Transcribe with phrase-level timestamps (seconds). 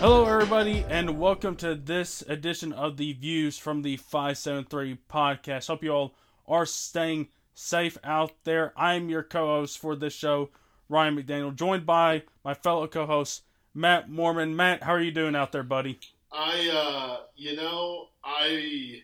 [0.00, 5.66] Hello, everybody, and welcome to this edition of the Views from the 573 podcast.
[5.66, 6.14] Hope you all
[6.46, 8.72] are staying safe out there.
[8.76, 10.50] I'm your co host for this show,
[10.88, 13.42] Ryan McDaniel, joined by my fellow co host,
[13.74, 14.54] Matt Mormon.
[14.54, 15.98] Matt, how are you doing out there, buddy?
[16.30, 19.02] I, uh, you know, I,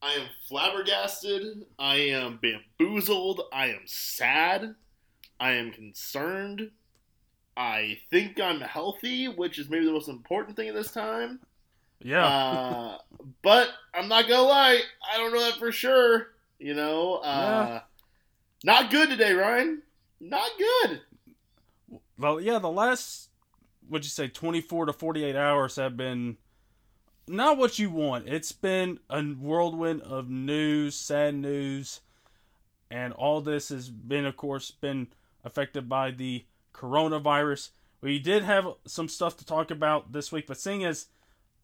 [0.00, 1.66] I am flabbergasted.
[1.78, 3.42] I am bamboozled.
[3.52, 4.76] I am sad.
[5.38, 6.70] I am concerned.
[7.56, 11.40] I think I'm healthy, which is maybe the most important thing at this time.
[12.02, 12.26] Yeah.
[12.26, 12.98] Uh,
[13.42, 14.80] but I'm not gonna lie,
[15.12, 16.28] I don't know that for sure.
[16.58, 17.80] You know, uh, Yeah.
[18.64, 19.82] not good today, Ryan.
[20.20, 21.00] Not good.
[22.18, 23.28] well, yeah, the last,
[23.88, 26.36] would you say, 24 to 48 hours have been
[27.28, 28.28] not what you want.
[28.28, 32.00] It's been a whirlwind of news, sad news,
[32.90, 35.08] and all this has been, of course, been
[35.44, 36.44] affected by the
[36.76, 37.70] coronavirus.
[38.00, 41.06] We did have some stuff to talk about this week, but seeing as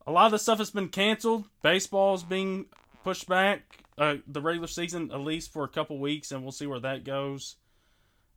[0.06, 2.66] a lot of the stuff has been canceled, baseball's being
[3.04, 6.66] pushed back, uh, the regular season at least for a couple weeks, and we'll see
[6.66, 7.56] where that goes.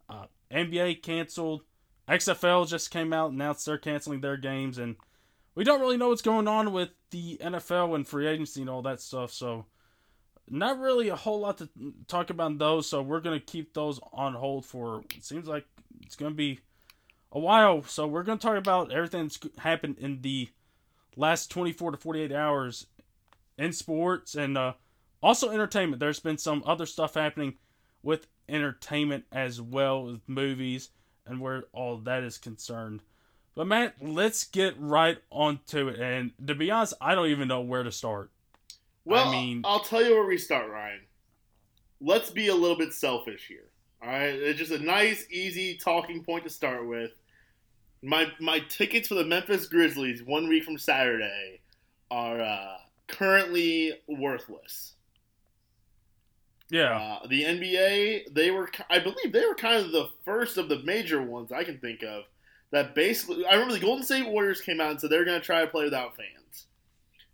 [0.09, 1.61] Uh, NBA canceled.
[2.07, 4.95] XFL just came out and announced they're canceling their games, and
[5.55, 8.83] we don't really know what's going on with the NFL and free agency and all
[8.83, 9.31] that stuff.
[9.31, 9.65] So,
[10.47, 11.69] not really a whole lot to
[12.07, 12.87] talk about those.
[12.87, 15.01] So we're gonna keep those on hold for.
[15.15, 15.65] It seems like
[16.03, 16.59] it's gonna be
[17.31, 17.83] a while.
[17.83, 20.49] So we're gonna talk about everything that's happened in the
[21.15, 22.87] last 24 to 48 hours
[23.57, 24.73] in sports and uh,
[25.23, 25.99] also entertainment.
[25.99, 27.55] There's been some other stuff happening
[28.03, 30.89] with entertainment as well with movies
[31.25, 33.01] and where all that is concerned.
[33.55, 35.99] But Matt, let's get right onto it.
[35.99, 38.29] And to be honest, I don't even know where to start.
[39.05, 41.01] Well, I mean- I'll tell you where we start, Ryan.
[42.01, 43.69] Let's be a little bit selfish here.
[44.01, 47.11] All right, it's just a nice, easy talking point to start with.
[48.03, 51.61] My my tickets for the Memphis Grizzlies one week from Saturday
[52.11, 54.93] are uh, currently worthless.
[56.69, 60.67] Yeah, Uh, the NBA, they were, I believe, they were kind of the first of
[60.67, 62.23] the major ones I can think of
[62.71, 63.45] that basically.
[63.45, 65.67] I remember the Golden State Warriors came out and said they're going to try to
[65.67, 66.65] play without fans,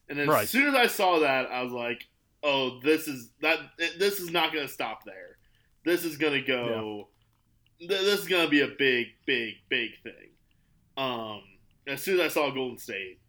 [0.10, 0.48] and as Right.
[0.50, 2.08] soon as I saw that, I was like,
[2.44, 3.60] "Oh, this is that.
[3.98, 5.38] This is not going to stop there.
[5.84, 7.08] This is going to go.
[7.80, 10.30] th- This is going to be a big, big, big thing."
[10.98, 11.42] Um,
[11.88, 13.20] as soon as I saw Golden State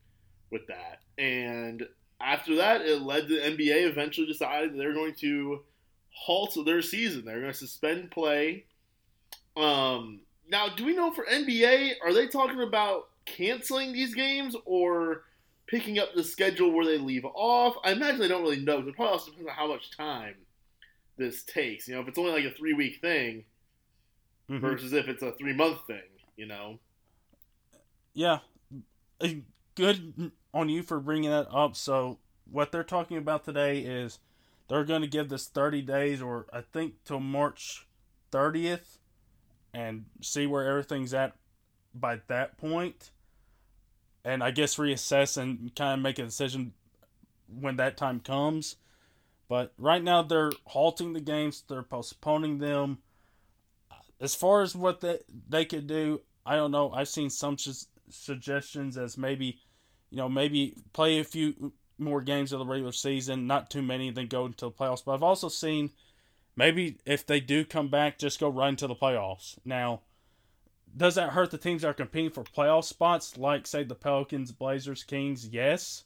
[0.50, 1.86] with that, and
[2.20, 5.62] after that, it led to the NBA eventually decided that they're going to
[6.10, 7.24] halt their season.
[7.24, 8.66] They're going to suspend play.
[9.56, 15.22] Um, now, do we know for NBA, are they talking about canceling these games or
[15.66, 17.76] picking up the schedule where they leave off?
[17.84, 18.78] I imagine they don't really know.
[18.78, 20.34] It probably also depends on how much time
[21.17, 21.89] this takes.
[21.89, 23.45] You know, if it's only like a three week thing
[24.49, 24.61] Mhm.
[24.61, 26.03] versus if it's a three month thing,
[26.37, 26.78] you know?
[28.15, 28.41] yeah.
[29.75, 31.77] Good on you for bringing that up.
[31.77, 32.19] So
[32.50, 34.19] what they're talking about today is
[34.69, 37.87] they're going to give this 30 days, or I think till March
[38.31, 38.99] 30th,
[39.73, 41.37] and see where everything's at
[41.94, 43.11] by that point,
[44.25, 46.75] and I guess reassess and kind of make a decision
[47.49, 48.77] when that time comes.
[49.52, 53.02] But right now they're halting the games, they're postponing them.
[54.18, 56.90] As far as what they they could do, I don't know.
[56.90, 57.58] I've seen some
[58.08, 59.58] suggestions as maybe,
[60.08, 64.08] you know, maybe play a few more games of the regular season, not too many,
[64.08, 65.04] then go into the playoffs.
[65.04, 65.90] But I've also seen
[66.56, 69.58] maybe if they do come back, just go right into the playoffs.
[69.66, 70.00] Now,
[70.96, 74.50] does that hurt the teams that are competing for playoff spots, like say the Pelicans,
[74.50, 75.46] Blazers, Kings?
[75.46, 76.04] Yes,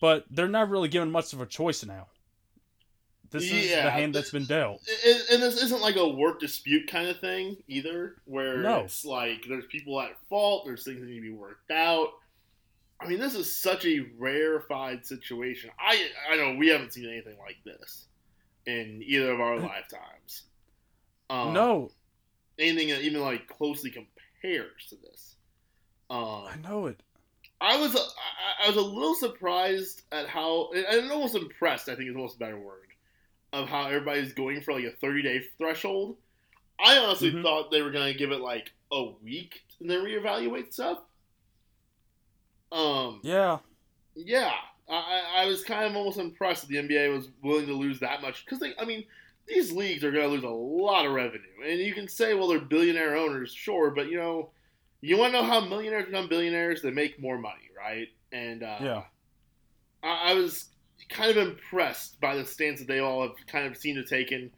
[0.00, 2.08] but they're not really given much of a choice now.
[3.34, 4.80] This is the hand that's been dealt.
[4.86, 8.80] it, and this isn't like a work dispute kind of thing either, where No.
[8.80, 12.08] it's like there's people at fault, there's things that need to be worked out.
[13.00, 15.70] I mean, this is such a rarefied situation.
[15.78, 18.06] I I know we haven't seen anything like this
[18.66, 20.44] in either of our lifetimes.
[21.28, 21.90] Um, no,
[22.58, 25.36] anything that even like closely compares to this.
[26.08, 27.00] Um, I know it.
[27.60, 31.88] I was I, I was a little surprised at how and almost impressed.
[31.88, 32.88] I think is almost a better word
[33.54, 36.18] of how everybody's going for like a thirty day threshold.
[36.84, 37.42] I honestly Mhm.
[37.42, 40.98] thought they were going to give it like a week and then reevaluate stuff.
[42.72, 43.58] Um, Yeah,
[44.16, 44.52] yeah,
[44.88, 48.00] I, I I was kind of almost impressed that the NBA was willing to lose
[48.00, 49.04] that much because they, I mean,
[49.48, 52.48] these leagues are going to lose a lot of revenue, and you can say, well,
[52.48, 54.52] they're billionaire owners, sure, but you know,
[55.02, 56.82] you want to know how millionaires become billionaires?
[56.82, 58.08] They make more money, right?
[58.32, 59.04] And uh, Yeah.
[60.02, 60.66] I, I was
[61.08, 64.50] kind of impressed by the stance that they all have kind of seemed to taken,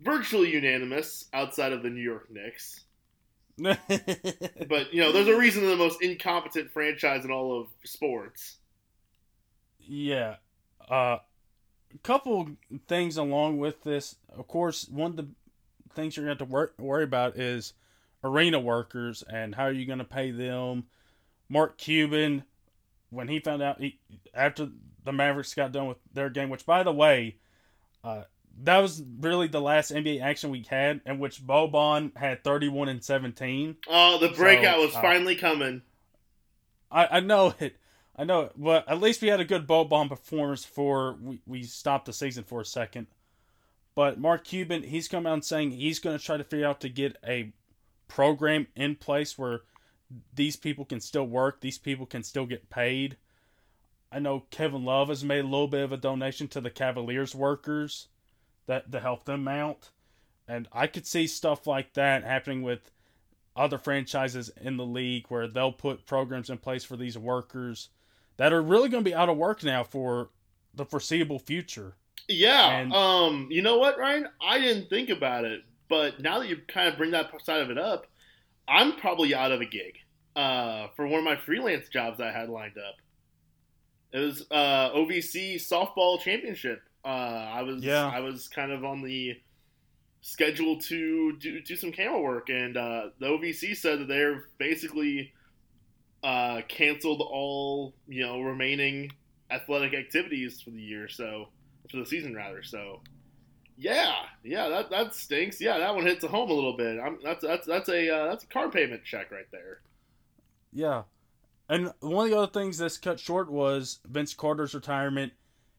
[0.00, 2.84] virtually unanimous outside of the New York Knicks.
[3.56, 8.56] but you know, there's a reason they're the most incompetent franchise in all of sports.
[9.80, 10.36] Yeah.
[10.90, 11.18] Uh,
[11.94, 12.48] a couple
[12.88, 14.16] things along with this.
[14.36, 15.28] Of course, one of the
[15.94, 17.74] things you're going to have to wor- worry about is
[18.24, 20.84] arena workers and how are you going to pay them.
[21.48, 22.44] Mark Cuban,
[23.10, 23.98] when he found out he,
[24.34, 24.68] after
[25.04, 27.36] the Mavericks got done with their game, which by the way,
[28.02, 28.22] uh,
[28.62, 33.02] that was really the last NBA action we had, in which Boban had 31 and
[33.02, 33.76] 17.
[33.88, 35.82] Oh, the breakout So, was uh, finally coming.
[36.90, 37.76] I, I know it.
[38.16, 38.52] I know it.
[38.56, 42.44] But at least we had a good Boban performance for we, we stopped the season
[42.44, 43.08] for a second.
[43.94, 46.88] But Mark Cuban, he's come out saying he's going to try to figure out to
[46.88, 47.52] get a
[48.08, 49.62] program in place where
[50.34, 53.16] these people can still work, these people can still get paid.
[54.14, 57.34] I know Kevin Love has made a little bit of a donation to the Cavaliers
[57.34, 58.06] workers
[58.66, 59.90] that to help them out.
[60.46, 62.92] And I could see stuff like that happening with
[63.56, 67.88] other franchises in the league where they'll put programs in place for these workers
[68.36, 70.30] that are really going to be out of work now for
[70.72, 71.96] the foreseeable future.
[72.28, 72.70] Yeah.
[72.78, 73.48] And- um.
[73.50, 74.28] You know what, Ryan?
[74.40, 77.70] I didn't think about it, but now that you kind of bring that side of
[77.70, 78.06] it up,
[78.68, 79.98] I'm probably out of a gig.
[80.36, 82.96] Uh, for one of my freelance jobs I had lined up.
[84.14, 86.80] It was uh OVC softball championship.
[87.04, 88.06] Uh, I was Yeah.
[88.06, 89.36] I was kind of on the
[90.22, 95.32] schedule to do do some camera work, and uh, the OVC said that they're basically
[96.22, 99.10] uh, canceled all you know remaining
[99.50, 101.08] athletic activities for the year.
[101.08, 101.48] So
[101.90, 102.62] for the season rather.
[102.62, 103.02] So
[103.76, 104.14] yeah,
[104.44, 105.60] yeah, that that stinks.
[105.60, 107.00] Yeah, that one hits home a little bit.
[107.00, 109.80] I'm, that's that's that's a uh, that's a car payment check right there.
[110.72, 111.02] Yeah.
[111.68, 115.32] And one of the other things that's cut short was Vince Carter's retirement.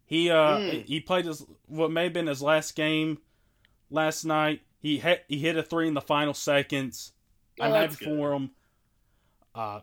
[0.06, 0.86] He uh Mm.
[0.86, 3.20] he played his what may have been his last game
[3.90, 4.62] last night.
[4.80, 7.14] He hit he hit a three in the final seconds.
[7.60, 8.06] Oh, I'm happy good.
[8.06, 8.52] for him.
[9.54, 9.80] Uh,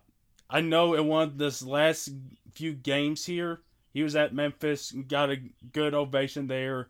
[0.50, 2.10] I know in one of this last
[2.52, 3.62] few games here,
[3.94, 5.36] he was at Memphis, and got a
[5.72, 6.88] good ovation there.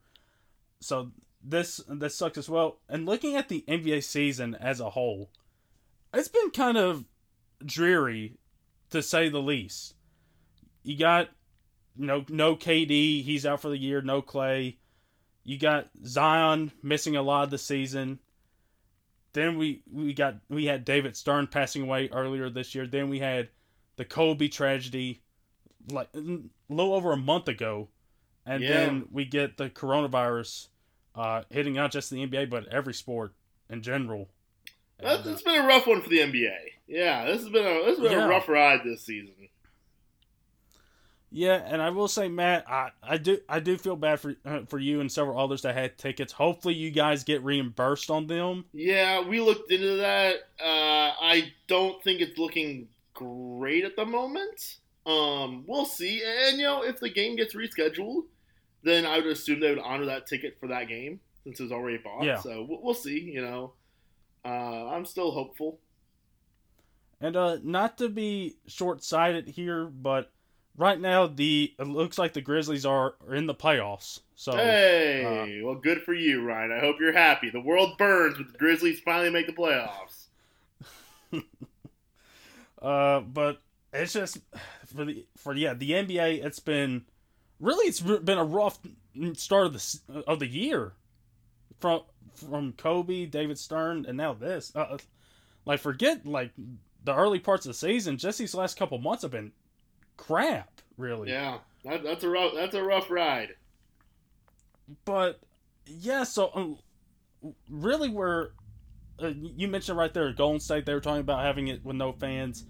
[0.81, 1.13] So
[1.43, 2.79] this this sucks as well.
[2.89, 5.31] And looking at the NBA season as a whole,
[6.13, 7.05] it's been kind of
[7.65, 8.35] dreary,
[8.93, 9.95] to say the least.
[10.83, 11.29] You got
[11.97, 14.01] you know no KD, he's out for the year.
[14.01, 14.79] No Clay.
[15.45, 18.21] You got Zion missing a lot of the season.
[19.33, 22.87] Then we we got we had David Stern passing away earlier this year.
[22.87, 23.49] Then we had
[23.97, 25.23] the Kobe tragedy,
[25.91, 26.19] like a
[26.69, 27.89] little over a month ago,
[28.47, 28.69] and Yeah.
[28.69, 30.69] then we get the coronavirus
[31.15, 33.35] uh, hitting not just the NBA but every sport
[33.69, 34.29] in general.
[34.99, 36.72] That's, uh, it's been a rough one for the NBA.
[36.87, 38.27] Yeah, this has been a this has been Yeah.
[38.27, 39.35] a rough ride this season.
[41.35, 44.61] Yeah, and I will say, Matt, I, I do I do feel bad for uh,
[44.69, 46.31] for you and several others that had tickets.
[46.33, 48.67] Hopefully, you guys get reimbursed on them.
[48.75, 50.35] Yeah, we looked into that.
[50.61, 54.77] Uh, I don't think it's looking great at the moment.
[55.07, 56.23] Um, we'll see.
[56.23, 58.25] And you know, if the game gets rescheduled,
[58.83, 61.73] then I would assume they would honor that ticket for that game since it was
[61.73, 62.25] already bought.
[62.25, 62.41] Yeah.
[62.41, 63.19] So we'll, we'll see.
[63.21, 63.73] You know,
[64.45, 65.79] uh, I'm still hopeful.
[67.23, 70.33] And uh, not to be short sighted here, but
[70.77, 74.21] right now the it looks like the Grizzlies are, are in the playoffs.
[74.35, 76.73] So hey, well, good for you, Ryan.
[76.73, 77.49] I hope you're happy.
[77.49, 80.27] The world burns, but the Grizzlies finally make the playoffs.
[82.81, 84.39] Uh, but it's just
[84.93, 86.45] for the for yeah the NBA.
[86.45, 87.05] It's been
[87.61, 88.81] really it's been a rough
[89.35, 90.95] start of the of the year
[91.79, 92.01] from
[92.35, 94.73] from Kobe, David Stern, and now this.
[94.75, 94.99] Uh,
[95.65, 96.51] like forget like
[97.05, 98.19] the early parts of the season.
[98.19, 99.53] Just these last couple months have been
[100.17, 101.31] crap, really.
[101.31, 103.55] Yeah, that, that's a rough that's a rough ride.
[105.05, 105.41] But
[105.87, 106.79] yeah, so um,
[107.69, 108.51] really, we're
[109.23, 110.87] uh, you mentioned right there, Golden State.
[110.87, 112.65] They were talking about having it with no fans.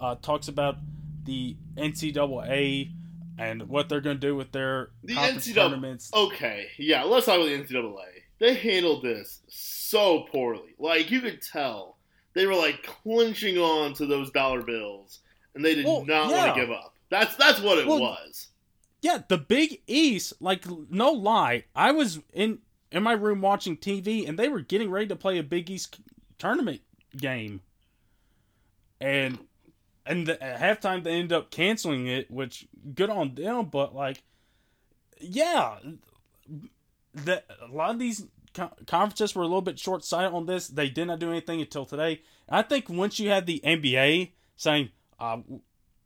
[0.00, 0.76] Uh, talks about
[1.24, 2.90] the NCAA
[3.38, 6.10] and what they're going to do with their The conference NCAA tournaments.
[6.12, 8.04] Okay, yeah, let's talk about the NCAA.
[8.38, 10.74] They handled this so poorly.
[10.78, 11.98] Like you could tell,
[12.34, 15.20] they were like clinching on to those dollar bills,
[15.54, 16.94] and they did Well, not want to give up.
[17.10, 18.48] That's that's what it Well, was.
[19.02, 20.34] Yeah, the Big East.
[20.40, 22.58] Like no lie, I was in
[22.92, 26.00] in my room watching TV, and they were getting ready to play a Big East
[26.38, 26.80] tournament
[27.16, 27.60] game,
[29.00, 29.38] and
[30.06, 33.66] and the, at halftime they end up canceling it, which good on them.
[33.66, 34.22] But like,
[35.20, 35.78] yeah,
[37.14, 38.26] the a lot of these
[38.86, 40.68] conferences were a little bit short sighted on this.
[40.68, 42.22] They did not do anything until today.
[42.48, 45.38] I think once you had the NBA saying uh,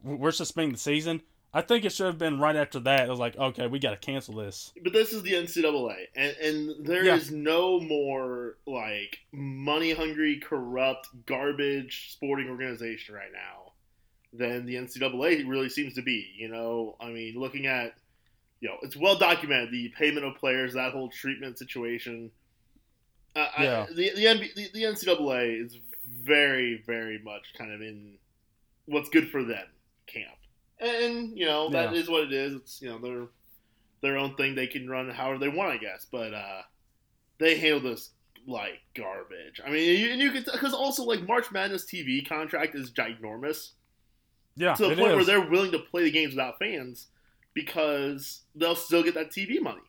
[0.02, 1.22] we're suspending the season,
[1.52, 3.06] I think it should have been right after that.
[3.06, 4.72] It was like, okay, we got to cancel this.
[4.82, 7.14] But this is the NCAA, and, and there Yeah.
[7.14, 13.72] is no more like money hungry, corrupt, garbage sporting organization right now
[14.32, 16.32] than the NCAA really seems to be.
[16.36, 17.94] You know, I mean, looking at
[18.64, 22.30] you know, it's well documented the payment of players, that whole treatment situation.
[23.36, 23.86] Uh, Yeah.
[23.90, 25.76] I, the the, NB, the the NCAA is
[26.22, 28.16] very very much kind of in
[28.86, 29.66] what's good for them
[30.06, 30.38] camp,
[30.80, 32.00] and you know that Yeah.
[32.00, 32.54] is what it is.
[32.54, 33.26] It's you know their
[34.00, 34.54] their own thing.
[34.54, 36.06] They can run however they want, I guess.
[36.10, 36.62] But uh,
[37.36, 38.12] they handle this
[38.46, 39.60] like garbage.
[39.62, 43.72] I mean, you, and you can because also like March Madness TV contract is ginormous
[44.56, 47.08] Yeah, to the point where they're willing to play the games without fans
[47.54, 49.80] because they'll still get that TV money.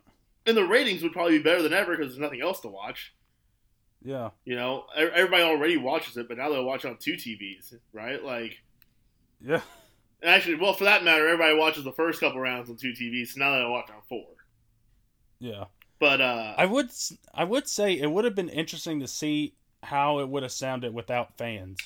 [0.46, 3.14] And the ratings would probably be better than ever because there's nothing else to watch.
[4.04, 8.24] Yeah, You know, everybody already watches it, but now they'll watch on two TVs, right?
[8.24, 8.62] Like,
[9.42, 9.62] yeah,
[10.24, 13.40] actually, well, for that matter, everybody watches the first couple rounds on two TVs, so
[13.40, 14.28] now they'll watch on four.
[15.40, 15.66] yeah.
[15.98, 16.92] But uh, I would,
[17.34, 20.94] I would say it would have been interesting to see how it would have sounded
[20.94, 21.80] without fans.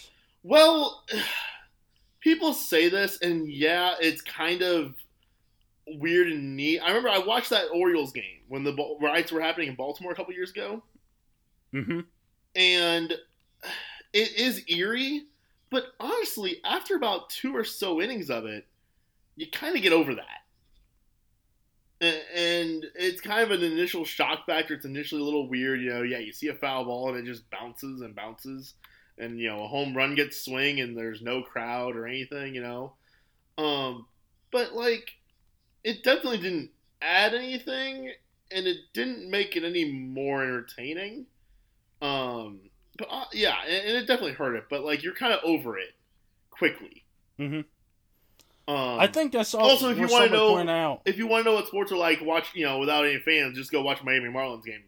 [0.44, 1.06] Well,
[2.20, 4.96] people say this, and yeah, it's kind of
[5.98, 6.80] weird and neat.
[6.80, 10.16] I remember I watched that Orioles game when the riots were happening in Baltimore a
[10.16, 10.84] couple years ago,
[11.74, 12.00] Mm-hmm.
[12.56, 13.12] and
[14.14, 15.24] it is eerie.
[15.70, 18.66] But honestly, after about two or so innings of it,
[19.36, 20.26] you kind of get over that.
[22.02, 24.74] And it's kind of an initial shock factor.
[24.74, 26.02] It's initially a little weird, you know.
[26.02, 28.74] Yeah, you see a foul ball and it just bounces and bounces,
[29.18, 32.62] and you know a home run gets swing and there's no crowd or anything, you
[32.62, 32.94] know.
[33.58, 34.08] Um,
[34.52, 35.12] but like,
[35.84, 36.70] it definitely didn't
[37.02, 38.12] add anything,
[38.52, 41.26] and it didn't make it any more entertaining.
[42.02, 42.60] Um,
[42.98, 44.66] but uh, yeah, and, and it definitely hurt it.
[44.70, 45.90] But like, you're kind of over it
[46.52, 47.04] quickly.
[47.40, 47.66] Mhm.
[48.68, 49.68] Um, I think that's all.
[49.68, 51.02] also, if you wanna know- out.
[51.06, 53.58] if you want to know what sports are like, watch you know without any fans,
[53.58, 54.84] just go watch Miami Marlins game.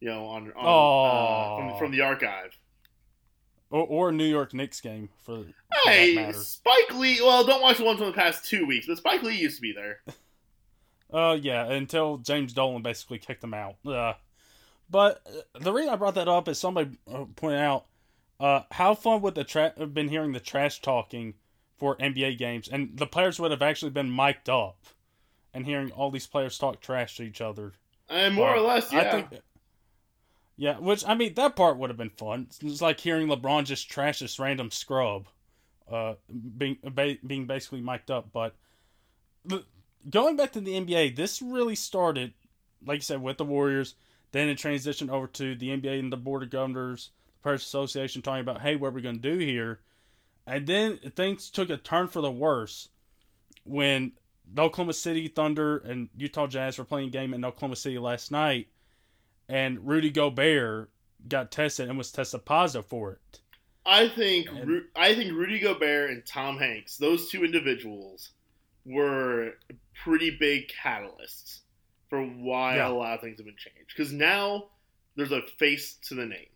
[0.00, 2.56] You know on, on uh, from, from the archive.
[3.70, 6.30] Or, or New York Knicks game for, for Hey.
[6.32, 7.20] Spike Lee.
[7.20, 9.62] Well, don't watch the ones from the past two weeks, but Spike Lee used to
[9.62, 10.02] be there.
[11.12, 13.76] Uh, yeah, until James Dolan basically kicked him out.
[13.86, 14.14] Uh,
[14.90, 17.86] but uh, the reason I brought that up is somebody uh, pointed out
[18.40, 21.34] uh, how fun would the tra- have been hearing the trash talking
[21.78, 24.78] for NBA games, and the players would have actually been mic'd up,
[25.54, 27.72] and hearing all these players talk trash to each other.
[28.08, 29.00] And more Uh, or less, yeah.
[29.00, 29.42] I think.
[30.58, 32.48] Yeah, which I mean, that part would have been fun.
[32.62, 35.26] It's like hearing LeBron just trash this random scrub,
[35.90, 36.14] uh,
[36.56, 38.32] being ba- being basically mic'd up.
[38.32, 38.54] But
[39.44, 39.64] the,
[40.10, 42.32] going back to the NBA, this really started,
[42.84, 43.94] like you said, with the Warriors.
[44.32, 48.22] Then it transitioned over to the NBA and the Board of Governors, the Players Association,
[48.22, 49.80] talking about, hey, what are we going to do here?
[50.46, 52.88] And then things took a turn for the worse
[53.64, 54.12] when
[54.52, 58.30] the Oklahoma City Thunder and Utah Jazz were playing a game in Oklahoma City last
[58.30, 58.68] night,
[59.48, 60.90] and Rudy Gobert
[61.28, 63.40] got tested and was tested positive for it.
[63.84, 68.30] I think And- Ru- I think Rudy Gobert and Tom Hanks, those two individuals,
[68.84, 69.54] were
[70.04, 71.60] pretty big catalysts
[72.08, 72.88] for why Yeah.
[72.88, 73.88] a lot of things have been changed.
[73.88, 74.70] Because now
[75.16, 76.48] there's a face to the name,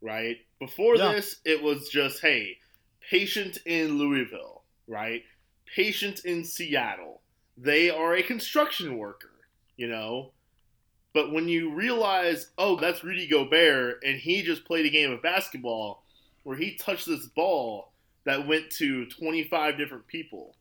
[0.00, 0.38] right?
[0.58, 1.12] Before Yeah.
[1.12, 2.58] this, it was just hey,
[3.00, 5.24] patient in Louisville, right?
[5.74, 7.22] Patient in Seattle.
[7.56, 9.32] They are a construction worker,
[9.76, 10.32] you know.
[11.12, 15.20] But when you realize, oh, that's Rudy Gobert, and he just played a game of
[15.22, 16.04] basketball
[16.44, 17.92] where he touched this ball
[18.24, 20.56] that went to 25 different people.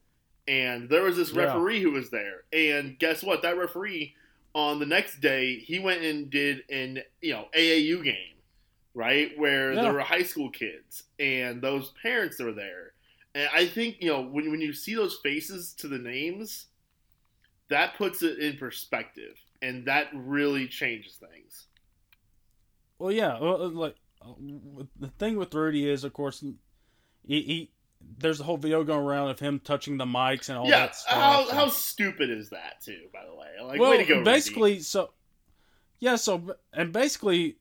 [0.50, 1.44] And there was this Yeah.
[1.44, 2.44] referee who was there.
[2.52, 3.44] And guess what?
[3.44, 4.16] That referee
[4.56, 8.36] on the next day, he went and did an, you know, AAU game,
[8.96, 9.38] right?
[9.38, 9.82] Where Yeah.
[9.84, 12.94] there were high school kids and those parents were there.
[13.36, 16.66] And I think, you know, when, when you see those faces to the names,
[17.68, 19.38] that puts it in perspective.
[19.62, 21.68] And that really changes things.
[22.98, 24.34] Well, yeah, well, uh, like uh,
[24.98, 27.72] the thing with Rudy is, of course, he, he
[28.18, 30.96] there's a whole video going around of him touching the mics and all yeah, that
[30.96, 31.14] stuff.
[31.14, 33.48] how, how stupid is that, too, by the way?
[33.62, 34.26] Like, well, way to go, Rudy.
[34.26, 35.12] basically, so
[36.00, 37.58] yeah, so and basically,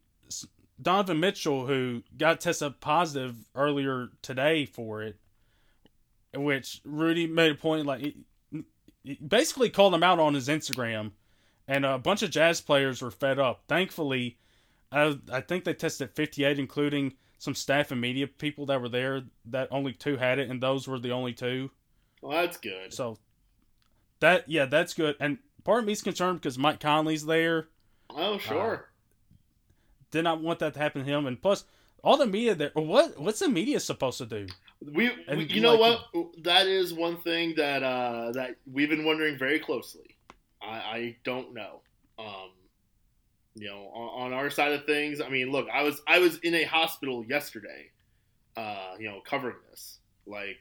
[0.80, 5.16] Donovan Mitchell, who got tested positive earlier today for it,
[6.34, 8.16] which Rudy made a point like he,
[9.02, 11.12] he basically called him out on his Instagram,
[11.66, 13.64] and a bunch of Jazz players were fed up.
[13.68, 14.38] Thankfully,
[14.92, 19.22] I, I think they tested 58, including some staff and media people that were there.
[19.46, 21.70] That only two had it, and those were the only two.
[22.20, 22.92] Well, that's good.
[22.92, 23.18] So
[24.20, 25.16] that yeah, that's good.
[25.20, 27.68] And part of me's concerned because Mike Conley's there.
[28.10, 28.88] Oh, sure.
[30.10, 31.26] Did not want that to happen to him.
[31.26, 31.64] And plus,
[32.02, 32.70] all the media there.
[32.74, 34.46] What what's the media supposed to do?
[34.80, 36.44] We, we you know like, what?
[36.44, 40.16] That is one thing that uh, that we've been wondering very closely.
[40.62, 41.80] I, I don't know.
[42.18, 42.50] Um,
[43.60, 46.38] you know, on, on, our side of things, I mean, look, I was I was
[46.38, 47.90] in a hospital yesterday,
[48.56, 49.98] uh, you know, covering this.
[50.26, 50.58] Like,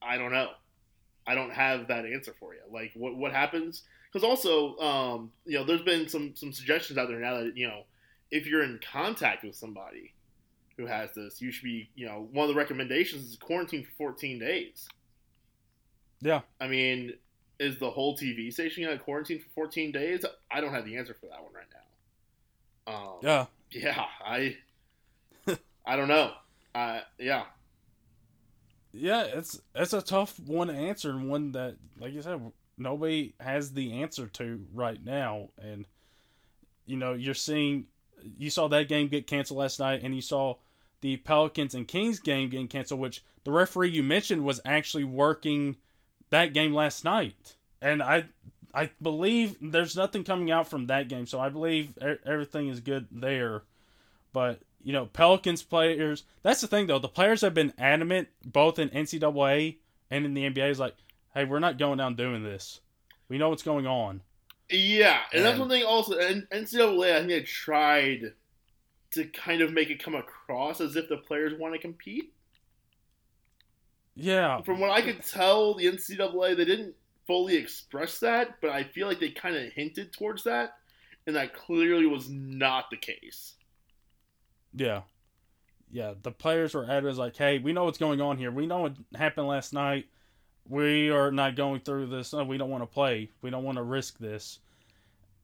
[0.00, 0.50] I don't know.
[1.26, 2.60] I don't have that answer for you.
[2.70, 3.82] Like, what what happens?
[4.12, 7.66] Because also, um, you know, there's been some some suggestions out there now that you
[7.66, 7.82] know,
[8.30, 10.12] if you're in contact with somebody
[10.76, 14.12] who has this, you should be, you know, one of the recommendations is quarantine for
[14.12, 14.88] 14 days.
[16.20, 16.40] Yeah.
[16.60, 17.14] I mean,
[17.58, 20.24] is the whole TV station going to quarantine for 14 days?
[20.50, 21.66] I don't have the answer for that one right
[22.86, 22.94] now.
[22.94, 23.46] Um, yeah.
[23.70, 24.56] Yeah, I
[25.86, 26.32] I don't know.
[26.74, 27.44] Uh, yeah.
[28.92, 33.34] Yeah, it's it's a tough one to answer and one that, like you said, nobody
[33.40, 35.48] has the answer to right now.
[35.58, 35.86] And
[36.84, 37.86] you know, you're seeing,
[38.36, 40.56] you saw that game get canceled last night, and you saw
[41.00, 45.76] the Pelicans and Kings game getting canceled, which the referee you mentioned was actually working
[46.32, 48.24] that game last night, and I
[48.74, 51.96] I believe there's nothing coming out from that game, so I believe
[52.26, 53.62] everything is good there.
[54.32, 56.24] But you know, Pelicans players.
[56.42, 56.98] That's the thing, though.
[56.98, 59.76] The players have been adamant, both in NCAA
[60.10, 60.96] and in the NBA, is like,
[61.34, 62.80] hey, we're not going down doing this.
[63.28, 64.22] We know what's going on.
[64.68, 65.84] Yeah, and, and that's one thing.
[65.84, 68.32] Also, and NCAA, I think they tried
[69.12, 72.32] to kind of make it come across as if the players want to compete.
[74.14, 74.60] Yeah.
[74.62, 76.94] From what I could tell, the NCAA they didn't
[77.26, 80.74] fully express that, but I feel like they kind of hinted towards that,
[81.26, 83.54] and that clearly was not the case.
[84.74, 85.02] Yeah.
[85.90, 88.50] Yeah, the players were at it as like, "Hey, we know what's going on here.
[88.50, 90.06] We know what happened last night.
[90.66, 92.32] We are not going through this.
[92.32, 93.30] No, we don't want to play.
[93.42, 94.58] We don't want to risk this."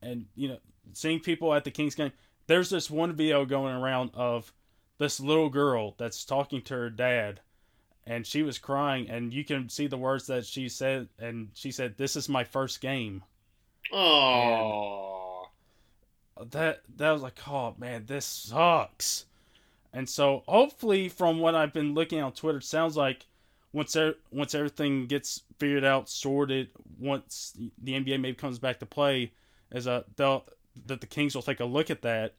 [0.00, 0.58] And you know,
[0.94, 2.12] seeing people at the Kings game,
[2.46, 4.52] there's this one video going around of
[4.96, 7.40] this little girl that's talking to her dad
[8.08, 11.70] and she was crying and you can see the words that she said and she
[11.70, 13.22] said this is my first game.
[13.92, 15.18] Oh
[16.50, 19.26] that that was like oh man this sucks.
[19.92, 23.26] And so hopefully from what i've been looking on twitter sounds like
[23.72, 28.86] once there, once everything gets figured out sorted once the nba maybe comes back to
[28.86, 29.32] play
[29.72, 30.44] is a they'll
[30.86, 32.34] that the Kings will take a look at that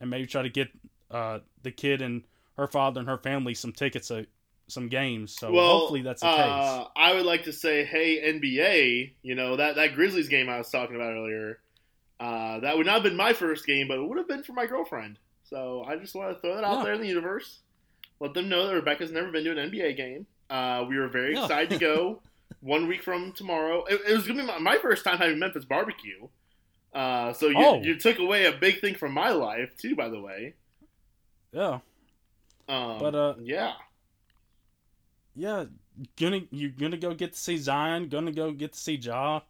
[0.00, 0.68] and maybe try to get
[1.10, 2.24] uh, the kid and
[2.56, 4.26] her father and her family some tickets to
[4.68, 5.36] some games.
[5.38, 6.88] So well, hopefully that's the uh, case.
[6.96, 10.70] I would like to say, hey NBA, you know that that Grizzlies game I was
[10.70, 11.60] talking about earlier.
[12.20, 14.52] Uh, that would not have been my first game, but it would have been for
[14.52, 15.18] my girlfriend.
[15.44, 16.84] So I just want to throw that out yeah.
[16.84, 17.58] there in the universe.
[18.20, 20.26] Let them know that Rebecca's never been to an NBA game.
[20.48, 21.42] Uh, we were very yeah.
[21.42, 22.20] excited to go.
[22.60, 25.66] one week from tomorrow, it, it was gonna be my, my, first time having Memphis
[25.66, 26.28] barbecue.
[26.94, 27.82] Uh, so you, oh.
[27.82, 30.54] you took away a big thing from my life too, by the way.
[31.52, 31.80] Yeah.
[32.68, 33.72] Um, but uh, yeah,
[35.34, 35.64] yeah,
[36.18, 39.40] gonna you're gonna go get to see Zion, gonna go get to see Ja.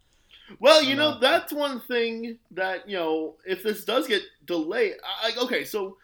[0.61, 4.95] Well, you know that's one thing that you know if this does get delayed.
[5.23, 5.97] I, okay, so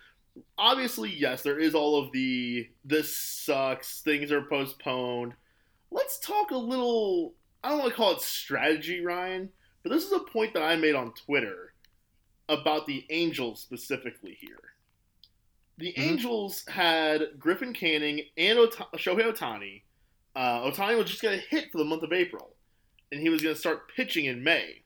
[0.57, 5.35] obviously yes, there is all of the this sucks, things are postponed.
[5.91, 7.35] Let's talk a little.
[7.63, 9.51] I don't want to call it strategy, Ryan
[9.83, 11.73] but this is a point that I made on Twitter
[12.49, 14.75] about the Angels specifically here.
[15.81, 16.03] The mm-hmm.
[16.03, 19.83] Angels had Griffin Canning and Ota- Shohei Ohtani.
[20.37, 22.55] Uh, Ohtani was just going to hit for the month of April,
[23.11, 24.83] and he was going to start pitching in May.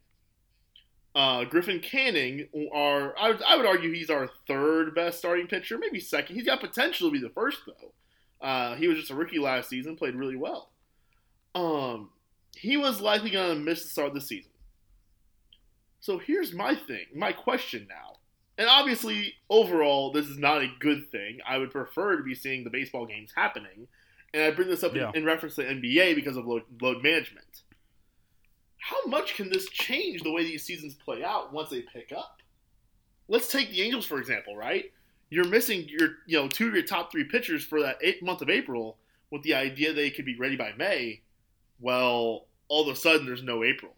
[1.16, 5.78] Uh, Griffin Canning, are I would, I would argue he's our third best starting pitcher,
[5.78, 6.36] maybe second.
[6.36, 8.46] He's got potential to be the first though.
[8.46, 10.70] Uh, he was just a rookie last season, played really well.
[11.54, 12.10] Um,
[12.56, 14.50] he was likely going to miss the start of the season.
[16.00, 18.18] So here's my thing, my question now.
[18.56, 21.38] And obviously, overall, this is not a good thing.
[21.46, 23.88] I would prefer to be seeing the baseball games happening.
[24.32, 25.08] And I bring this up yeah.
[25.10, 27.62] in, in, reference to NBA because of load, load management.
[28.78, 32.42] How much can this change the way these seasons play out once they pick up?
[33.28, 34.92] Let's take the Angels for example, right?
[35.30, 38.42] You're missing your, you know, two of your top three pitchers for that eight month
[38.42, 38.98] of April
[39.30, 41.22] with the idea they could be ready by May.
[41.80, 43.94] Well, all of a sudden there's no April.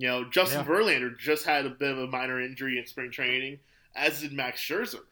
[0.00, 0.64] You know, Justin yeah.
[0.64, 3.58] Verlander just had a bit of a minor injury in spring training,
[3.94, 5.02] as did Max Scherzer.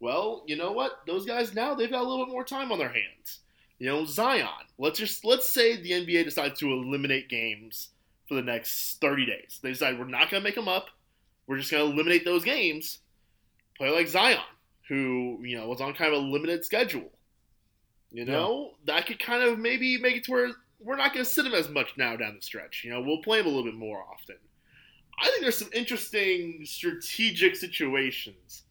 [0.00, 1.02] Well, you know what?
[1.06, 3.38] Those guys now they've got a little bit more time on their hands.
[3.78, 4.48] You know, Zion.
[4.76, 7.90] Let's just let's say the NBA decides to eliminate games
[8.26, 9.60] for the next 30 days.
[9.62, 10.88] They decide we're not going to make them up.
[11.46, 12.98] We're just going to eliminate those games.
[13.76, 14.40] Play like Zion,
[14.88, 17.08] who you know was on kind of a limited schedule.
[18.10, 18.94] You know, yeah.
[18.94, 21.54] that could kind of maybe make it to where we're not going to sit him
[21.54, 22.82] as much now down the stretch.
[22.84, 24.36] You know, we'll play him a little bit more often.
[25.20, 28.62] I think there's some interesting strategic situations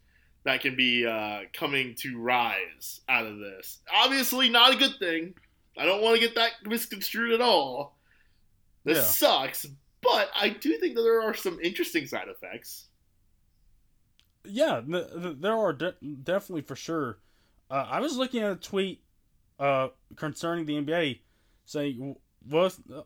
[0.46, 3.80] that can be uh, coming to rise out of this.
[3.93, 5.34] Obviously, not a good thing.
[5.78, 7.98] I don't want to get that misconstrued at all.
[8.86, 9.04] This Yeah.
[9.04, 9.65] sucks,
[10.02, 12.86] but I do think that there are some interesting side effects.
[14.46, 17.20] Yeah, th- th- there are de- definitely for sure.
[17.70, 19.04] Uh, I was looking at a tweet
[19.60, 21.20] uh, concerning the NBA
[21.67, 22.15] saying,
[22.47, 23.03] "What uh,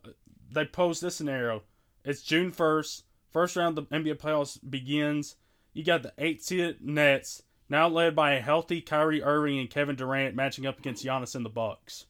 [0.50, 1.64] they posed this scenario?
[2.06, 5.36] It's June first, first round of the NBA playoffs begins.
[5.74, 9.96] You got the eight seeded Nets now led by a healthy Kyrie Irving and Kevin
[9.96, 12.06] Durant matching up against Giannis and the Bucks.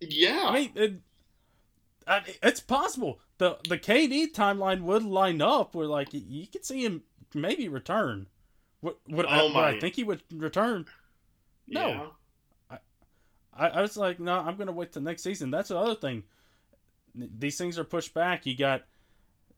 [0.00, 0.94] Yeah, I mean, it,
[2.06, 3.20] I it's possible.
[3.38, 7.02] the The KD timeline would line up where, like, you could see him
[7.34, 8.26] maybe return.
[8.82, 10.86] Would, would, I, Oh would I think he would return?
[11.66, 12.12] No.
[13.56, 15.50] I, I was like, no, I'm going to wait till next season.
[15.50, 16.24] That's the other thing.
[17.14, 18.46] These things are pushed back.
[18.46, 18.82] You got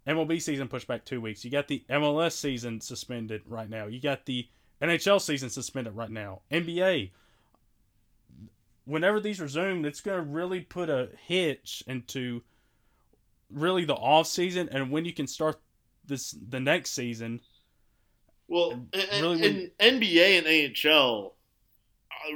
[0.06, 1.44] MLB season pushed back two weeks.
[1.44, 3.86] You got the MLS season suspended right now.
[3.86, 4.46] You got the
[4.82, 6.42] NHL season suspended right now.
[6.50, 7.10] NBA.
[8.84, 12.42] Whenever these resume, it's going to really put a hitch into
[13.50, 15.56] really the off season and when you can start
[16.04, 17.40] this the next season.
[18.48, 20.46] Well, And really and NBA and
[20.86, 21.35] AHL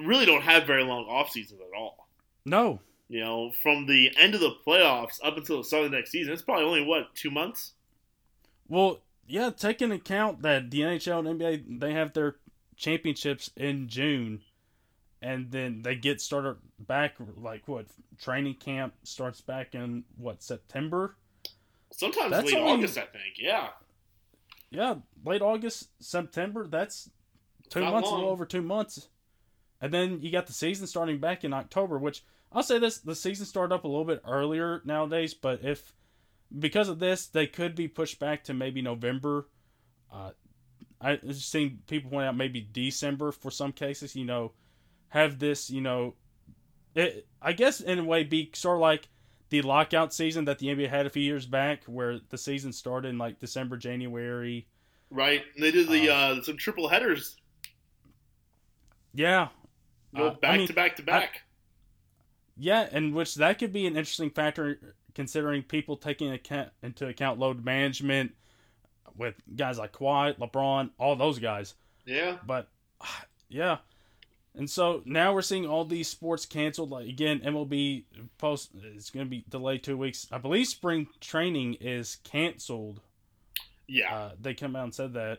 [0.05, 2.09] really don't have very long off seasons at all.
[2.44, 5.96] No, You know, from the end of the playoffs up until the start of the
[5.96, 7.72] next season, it's probably only what two months.
[8.68, 12.37] Well, yeah, take into account that the NHL and NBA they have their
[12.76, 14.40] championships in June,
[15.20, 17.87] and then they get started back like what
[18.18, 21.16] training camp starts back in what September?
[21.92, 23.35] Sometimes That's late only- August, I think.
[23.38, 23.70] Yeah,
[24.70, 26.66] Yeah, late August, September.
[26.68, 27.11] That's
[27.68, 29.09] two Not months, a little over two months,
[29.81, 31.99] and then you got the season starting back in October.
[31.99, 35.95] Which I'll say this: the season started up a little bit earlier nowadays, but if
[36.57, 39.49] because of this, they could be pushed back to maybe November.
[40.12, 40.31] Uh,
[41.01, 44.14] I've seen people point out maybe December for some cases.
[44.14, 44.53] You know,
[45.09, 45.71] have this.
[45.71, 46.14] You know,
[46.95, 47.27] it.
[47.40, 49.09] I guess in a way be sort of like
[49.49, 53.09] the lockout season that the NBA had a few years back, where the season started
[53.09, 54.66] in like December, January.
[55.11, 55.43] right.
[55.55, 57.37] And they did the uh, some triple headers,
[59.12, 59.49] Yeah,
[60.14, 61.42] go Uh, I back mean, to back to back.
[62.57, 67.38] yeah, and which that could be an interesting factor considering people taking account into account
[67.38, 68.33] load management
[69.16, 71.75] with guys like Kawhi, LeBron, all those guys.
[72.07, 72.68] yeah, But
[73.49, 73.79] yeah,
[74.55, 76.90] and so now we're seeing all these sports canceled.
[76.90, 78.05] Like again, MLB
[78.38, 80.27] post it's going to be delayed two weeks.
[80.33, 83.01] I believe spring training is canceled.
[83.88, 84.14] yeah.
[84.14, 85.38] Uh, they come out and said that.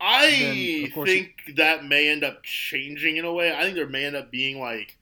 [0.00, 3.52] I think that may end up changing in a way.
[3.52, 4.96] I think there may end up being like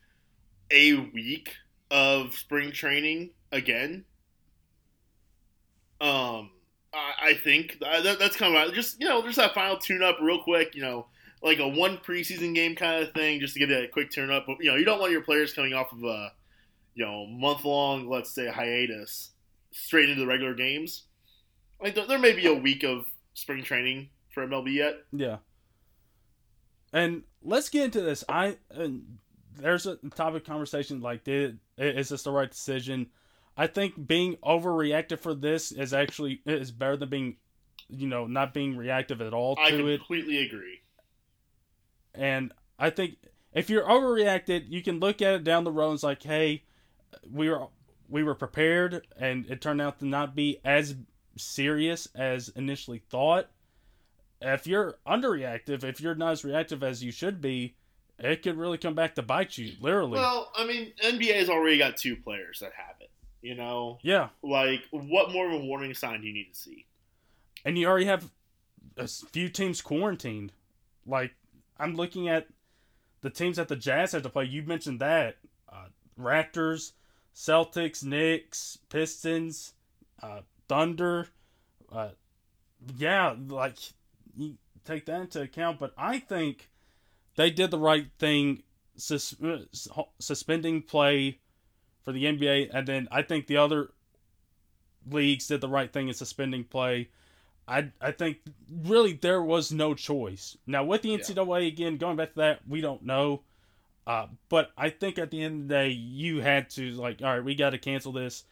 [0.70, 1.54] a week
[1.90, 4.04] of spring training again.
[6.00, 6.50] Um,
[6.92, 10.16] I, I think that, that's kind of just you know just that final tune up
[10.20, 10.74] real quick.
[10.74, 11.06] You know,
[11.42, 14.30] like a one preseason game kind of thing, just to give you a quick turn
[14.30, 14.44] up.
[14.46, 16.32] But you know, you don't want your players coming off of a
[16.94, 19.32] you know month long, let's say hiatus,
[19.72, 21.04] straight into the regular games.
[21.82, 23.04] Like there, there may be a week of
[23.35, 24.99] spring training for MLB yet.
[25.12, 25.38] Yeah.
[26.92, 28.22] And let's get into this.
[28.29, 29.16] I and
[29.57, 33.07] there's a topic conversation like did is this the right decision?
[33.57, 37.37] I think being overreactive for this is actually is better than being
[37.88, 39.99] you know not being reactive at all I to it.
[39.99, 40.81] completely agree.
[42.14, 43.16] And I think
[43.55, 46.64] if you're overreacted, you can look at it down the road and it's like, hey,
[47.31, 47.68] we were
[48.11, 50.94] we were prepared and it turned out to not be as
[51.38, 53.49] serious as initially thought.
[54.40, 57.75] If you're underreactive, if you're not as reactive as you should be,
[58.18, 60.18] it could really come back to bite you, literally.
[60.18, 63.11] Well, I mean, NBA's already got two players that have it.
[63.42, 66.87] You know, yeah, like what more of a warning sign do you need to see?
[67.66, 68.31] and you already have
[68.96, 70.53] a few teams quarantined.
[71.05, 71.35] Like
[71.79, 72.46] I'm looking at
[73.20, 74.44] the teams that the Jazz have to play.
[74.44, 75.37] You mentioned that
[75.70, 75.87] uh,
[76.18, 76.92] Raptors,
[77.35, 79.72] Celtics, Knicks, Pistons,
[80.22, 81.27] uh, Thunder.
[81.90, 82.11] Uh,
[82.96, 83.79] yeah, like
[84.37, 85.79] you take that into account.
[85.79, 86.70] But I think
[87.37, 88.62] they did the right thing,
[88.96, 89.64] sus- uh,
[90.18, 91.40] suspending play
[92.03, 93.90] for the NBA, and then I think the other
[95.11, 97.09] leagues did the right thing in suspending play.
[97.68, 98.38] I I think
[98.70, 100.57] really there was no choice.
[100.66, 101.16] Now with the Yeah.
[101.18, 103.42] NCAA again, going back to that, we don't know.
[104.07, 107.35] Uh, but I think at the end of the day, you had to like, all
[107.35, 108.44] right, we got to cancel this.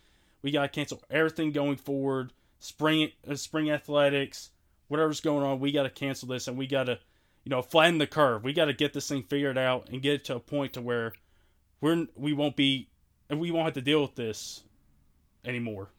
[0.43, 2.33] We got to cancel everything going forward.
[2.59, 4.51] Spring uh, spring athletics,
[4.89, 6.99] whatever's going on, we got to cancel this, and we got to,
[7.45, 8.45] you know, flatten the curve.
[8.45, 10.81] We got to get this thing figured out and get it to a point to
[10.81, 11.13] where
[11.81, 12.89] we're we won't be,
[13.29, 14.65] and we won't have to deal with this
[15.45, 15.91] anymore.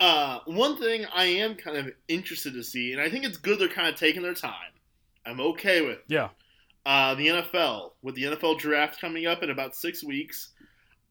[0.00, 3.58] Uh, one thing I am kind of interested to see, and I think it's good
[3.58, 4.52] they're kind of taking their time.
[5.26, 5.98] I'm okay with.
[6.06, 6.28] Yeah.
[6.86, 10.52] Uh, the NFL with the NFL draft coming up in about six weeks.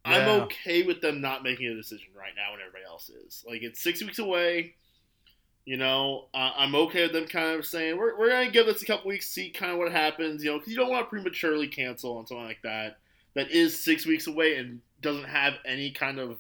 [0.06, 3.44] I'm okay with them not making a decision right now when everybody else is.
[3.48, 4.76] Like it's six weeks away.
[5.68, 8.82] You know, uh, I'm okay with them kind of saying we're, we're gonna give this
[8.82, 10.42] a couple weeks, see kind of what happens.
[10.42, 13.00] You know, because you don't want to prematurely cancel on something like that.
[13.34, 16.38] That is six weeks away and doesn't have any kind of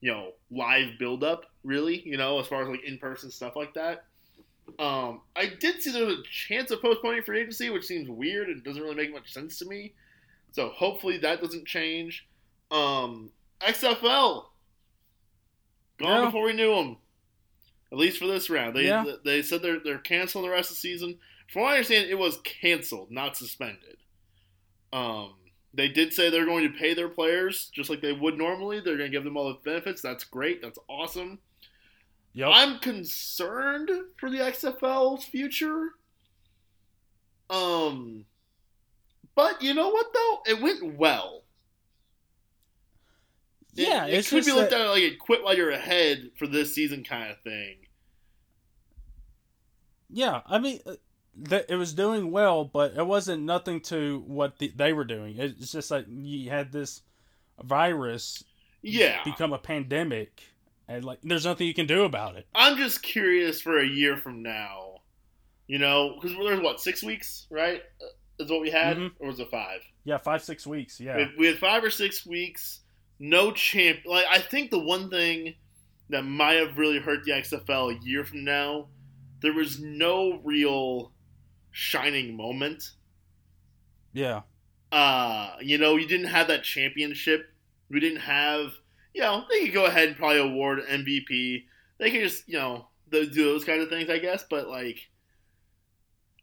[0.00, 2.00] you know live build up really.
[2.00, 4.06] You know, as far as like in person stuff like that.
[4.80, 8.48] Um, I did see there was a chance of postponing free agency, which seems weird
[8.48, 9.92] and doesn't really make much sense to me.
[10.50, 12.26] So hopefully that doesn't change.
[12.72, 14.46] Um, XFL
[16.00, 16.96] gone before we knew them.
[17.92, 19.04] At least for this round, they Yeah.
[19.24, 21.18] they said they're they're canceling the rest of the season.
[21.48, 23.98] From what I understand, it was canceled, not suspended.
[24.92, 25.34] Um,
[25.72, 28.80] they did say they're going to pay their players just like they would normally.
[28.80, 30.00] They're going to give them all the benefits.
[30.00, 30.62] That's great.
[30.62, 31.38] That's awesome.
[32.32, 32.48] Yep.
[32.52, 35.90] I'm concerned for the XFL's future.
[37.50, 38.24] Um,
[39.34, 40.42] but you know what though?
[40.46, 41.43] It went well.
[43.76, 46.30] It- yeah, it, it's could be looked that- at like a quit while you're ahead
[46.36, 47.76] for this season kind of thing.
[50.10, 50.94] Yeah, I mean, uh,
[51.48, 55.36] th- it was doing well, but it wasn't nothing to what the, they were doing.
[55.38, 57.02] It's just like you had this
[57.62, 58.44] virus
[58.82, 60.42] Yeah, become a pandemic,
[60.86, 62.46] and like there's nothing you can do about it.
[62.54, 64.90] I'm just curious for a year from now.
[65.66, 67.82] You know, because there's what six weeks, right?
[68.00, 68.06] Uh,
[68.44, 69.12] Is what we had, Mhm.
[69.20, 69.80] or was it five?
[70.04, 70.98] Yeah, five six weeks.
[71.00, 72.80] We Yeah, had, we had five or six weeks,
[73.18, 74.00] no champ.
[74.06, 75.54] Like I think the one thing
[76.10, 78.88] that might have really hurt the XFL a year from now,
[79.42, 81.12] there was no real
[81.72, 82.92] shining moment.
[84.12, 84.42] yeah,
[84.92, 87.52] Uh, you know, you didn't have that championship.
[87.90, 88.72] We didn't have,
[89.12, 91.66] you know, they could go ahead and probably award MVP.
[91.98, 94.44] They could just, you know, do those kind of things, I guess.
[94.48, 95.10] But like,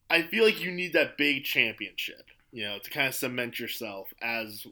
[0.10, 4.14] I feel like you need that big championship, you know, to kind of cement yourself
[4.22, 4.66] as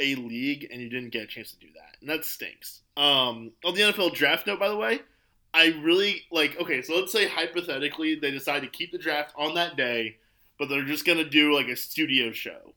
[0.00, 2.80] a league, and you didn't get a chance to do that, and that stinks.
[2.96, 5.00] Um, on the NFL draft note, by the way,
[5.54, 6.58] I really like.
[6.60, 10.16] Okay, so let's say hypothetically they decide to keep the draft on that day,
[10.58, 12.74] but they're just gonna do like a studio show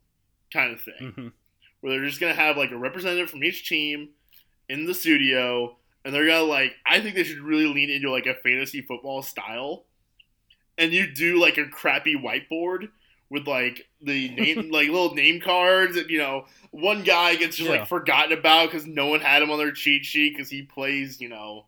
[0.53, 1.27] kind of thing hmm
[1.81, 4.09] where they're just gonna have like a representative from each team
[4.69, 6.73] in the studio, and they're gonna like.
[6.85, 9.85] I think they should really lean into like a fantasy football style,
[10.77, 12.89] and you do like a crappy whiteboard
[13.29, 17.69] with like the name, like little name cards, and you know, one guy gets just
[17.69, 17.79] Yeah.
[17.79, 21.19] like forgotten about because no one had him on their cheat sheet because he plays,
[21.21, 21.65] you know,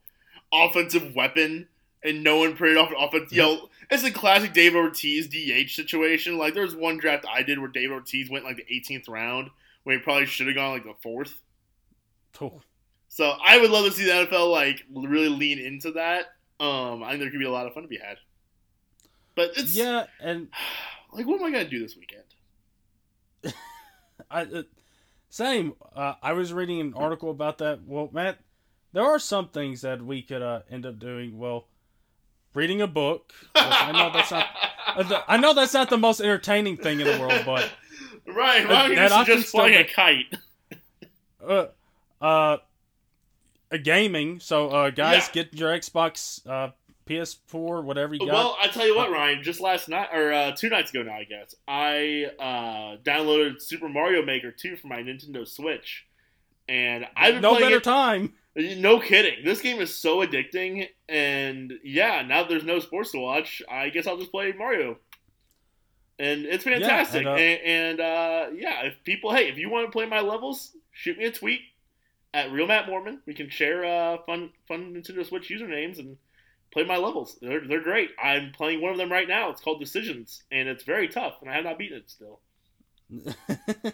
[0.54, 1.68] offensive weapon.
[2.04, 3.32] And no one printed off an offense.
[3.32, 6.38] You know, it's a classic Dave Ortiz DH situation.
[6.38, 9.50] Like, there was one draft I did where Dave Ortiz went like the 18th round,
[9.84, 11.42] when he probably should have gone like the fourth.
[13.08, 16.26] So I would love to see the NFL like really lean into that.
[16.60, 18.18] Um, I think there could be a lot of fun to be had.
[19.36, 20.50] But it's Yeah, and
[21.14, 22.24] like, what am I gonna do this weekend?
[24.32, 24.64] I uh,
[25.30, 25.74] same.
[25.96, 27.82] Uh, I was reading an article about that.
[27.86, 28.40] Well, Matt,
[28.94, 31.38] there are some things that we could uh, end up doing.
[31.38, 31.68] Well,
[32.54, 33.34] reading a book.
[33.56, 34.48] I know that's not.
[34.96, 37.70] uh, the- I know that's not the most entertaining thing in the world, but
[38.28, 40.34] right, why don't That just flying a kite?
[41.48, 41.66] uh,
[42.22, 42.58] uh,
[43.72, 44.40] a gaming.
[44.40, 45.44] So, uh, guys, Yeah.
[45.44, 46.72] get your Xbox, uh,
[47.08, 48.30] PS4, whatever you got.
[48.30, 49.44] Well, I tell you what, Ryan.
[49.44, 53.90] Just last night or uh, two nights ago now, I guess I uh, downloaded Super
[53.90, 56.06] Mario Maker 2 for my Nintendo Switch,
[56.68, 58.34] and I've been no better it time.
[58.60, 59.46] No kidding.
[59.46, 63.90] This game is so addicting, and yeah, now that there's no sports to watch, I
[63.90, 64.98] guess I'll just play Mario.
[66.18, 67.20] And it's fantastic.
[67.20, 70.22] and, uh, and and, uh, yeah, if people, hey, if you want to play my
[70.22, 71.60] levels, shoot me a tweet
[72.34, 73.22] at Real Matt Mormon.
[73.26, 76.18] We can share uh, fun fun Nintendo Switch usernames and
[76.72, 77.38] play my levels.
[77.42, 78.12] They're, they're great.
[78.22, 79.50] I'm playing one of them right now.
[79.50, 82.40] It's called Decisions, and it's very tough, and I have not beaten it still.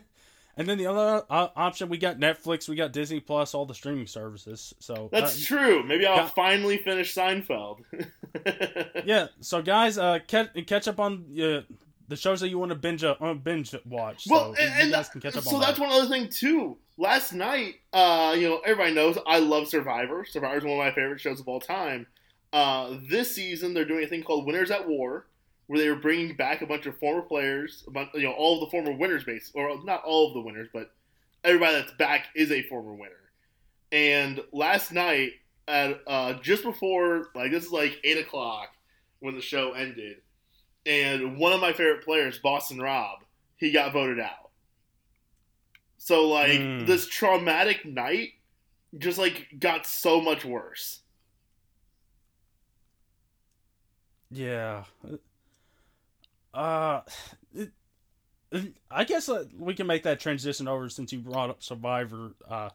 [0.58, 3.74] and then the other uh, option, we got Netflix, we got Disney Plus, all the
[3.74, 4.74] streaming services.
[4.80, 5.84] So That's uh, true.
[5.84, 7.80] Maybe I'll got- finally finish Seinfeld.
[9.06, 9.28] yeah.
[9.40, 11.62] So guys, uh, catch, catch up on uh,
[12.08, 14.26] the shows that you want to binge uh, binge watch.
[14.30, 15.84] Well, so and, you guys can catch up so on that's that.
[15.88, 16.78] one other thing too.
[16.98, 20.26] Last night, uh, you know, everybody knows I love Survivor.
[20.26, 22.06] Survivor is one of my favorite shows of all time.
[22.54, 25.26] Uh, this season, they're doing a thing called Winners at War,
[25.68, 28.72] where they are bringing back a bunch of former players, you know, all of the
[28.72, 30.92] former winners, base or not all of the winners, but
[31.44, 33.12] everybody that's back is a former winner.
[33.92, 35.32] And last night,
[35.68, 38.70] at uh, just before, like this is like eight o'clock
[39.20, 40.18] when the show ended,
[40.86, 43.20] and one of my favorite players, Boston Rob,
[43.56, 44.52] he got voted out.
[45.98, 46.86] So like Mm.
[46.86, 48.32] this traumatic night
[48.98, 51.00] just like got so much worse.
[54.34, 54.84] Yeah.
[56.54, 57.02] Uh,
[57.54, 57.72] it,
[58.52, 62.34] it, I guess uh, we can make that transition over since you brought up Survivor.
[62.50, 62.70] Uh,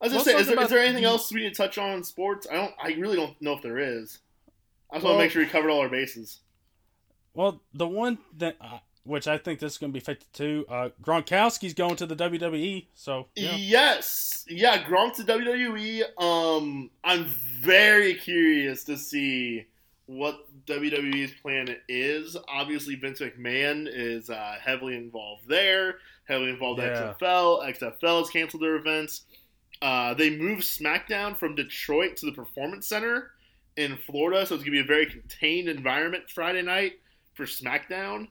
[0.00, 1.92] I was gonna say, is there, is there anything else we need to touch on
[1.92, 2.46] in sports?
[2.50, 2.74] I don't.
[2.82, 4.18] I really don't know if there is.
[4.90, 6.40] I just well, want to make sure we covered all our bases.
[7.34, 10.88] Well, the one that, uh, which I think this is going to be 52, uh,
[11.02, 12.86] Gronkowski's going to the WWE.
[12.94, 13.56] So yeah.
[13.56, 16.02] yes, yeah, Gronk to WWE.
[16.22, 19.66] Um, I'm very curious to see
[20.06, 22.36] what WWE's plan is.
[22.48, 27.14] Obviously, Vince McMahon is uh, heavily involved there, heavily involved yeah.
[27.20, 27.78] XFL.
[27.78, 29.22] XFL has canceled their events.
[29.80, 33.32] Uh, they moved SmackDown from Detroit to the Performance Center
[33.76, 37.00] in Florida, so it's gonna be a very contained environment Friday night
[37.34, 38.28] for SmackDown.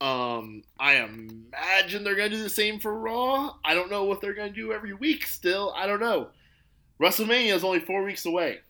[0.00, 3.56] Um, I imagine they're gonna do the same for Raw.
[3.64, 5.26] I don't know what they're gonna do every week.
[5.26, 6.28] Still, I don't know.
[7.00, 8.60] WrestleMania is only four weeks away.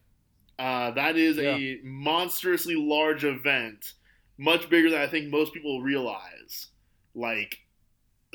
[0.58, 1.54] Uh, that is yeah.
[1.54, 3.92] a monstrously large event,
[4.38, 6.68] much bigger than I think most people realize.
[7.14, 7.60] Like,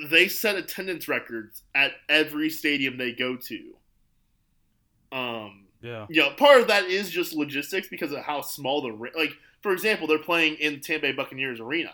[0.10, 3.76] they set attendance records at every stadium they go to.
[5.12, 9.14] Um, yeah, know, part of that is just logistics because of how small the ring.
[9.16, 9.34] like.
[9.62, 11.94] For example, they're playing in Tampa Bay Buccaneers arena,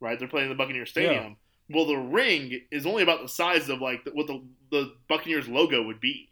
[0.00, 0.18] right?
[0.18, 1.36] They're playing in the Buccaneers Stadium.
[1.68, 1.76] Yeah.
[1.76, 5.84] Well, the ring is only about the size of like what the the Buccaneers logo
[5.84, 6.30] would be.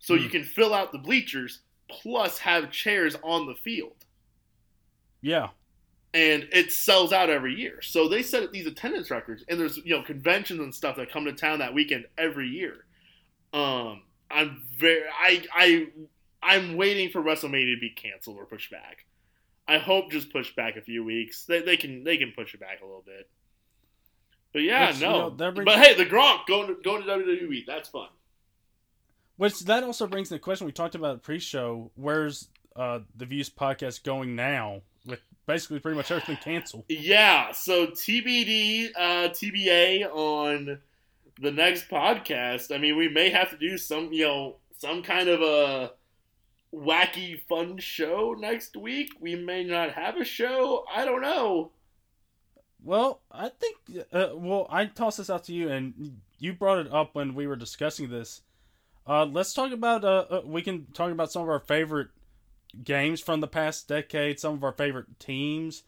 [0.00, 0.22] So mm.
[0.22, 4.04] you can fill out the bleachers plus have chairs on the field.
[5.20, 5.48] Yeah.
[6.14, 7.80] And it sells out every year.
[7.80, 11.24] So they set these attendance records and there's, you know, conventions and stuff that come
[11.24, 12.84] to town that weekend every year.
[13.52, 15.86] Um I'm very I I
[16.42, 19.06] I'm waiting for WrestleMania to be canceled or pushed back.
[19.68, 21.44] I hope just push back a few weeks.
[21.44, 23.30] They, they can they can push it back a little bit.
[24.52, 25.14] But yeah, Which, no.
[25.14, 25.64] You know, brings...
[25.64, 28.08] But hey, the Gronk going to going to WWE, that's fun.
[29.42, 31.90] Which that also brings the question we talked about pre-show.
[31.96, 34.82] Where's uh, the Views podcast going now?
[35.04, 36.84] With basically pretty much everything canceled.
[36.88, 37.50] Yeah.
[37.50, 40.78] So TBD, uh, TBA on
[41.40, 42.72] the next podcast.
[42.72, 45.90] I mean, we may have to do some, you know, some kind of a
[46.72, 49.10] wacky fun show next week.
[49.18, 50.84] We may not have a show.
[50.88, 51.72] I don't know.
[52.84, 54.06] Well, I think.
[54.12, 57.48] Uh, well, I toss this out to you, and you brought it up when we
[57.48, 58.42] were discussing this.
[59.06, 60.04] Uh, let's talk about.
[60.04, 62.08] Uh, uh, we can talk about some of our favorite
[62.84, 65.82] games from the past decade, some of our favorite teams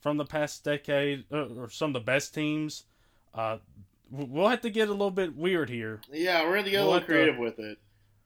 [0.00, 2.84] from the past decade, uh, or some of the best teams.
[3.34, 3.58] Uh,
[4.10, 6.00] we'll have to get a little bit weird here.
[6.12, 7.78] Yeah, we're gonna get we'll a little creative to, with it.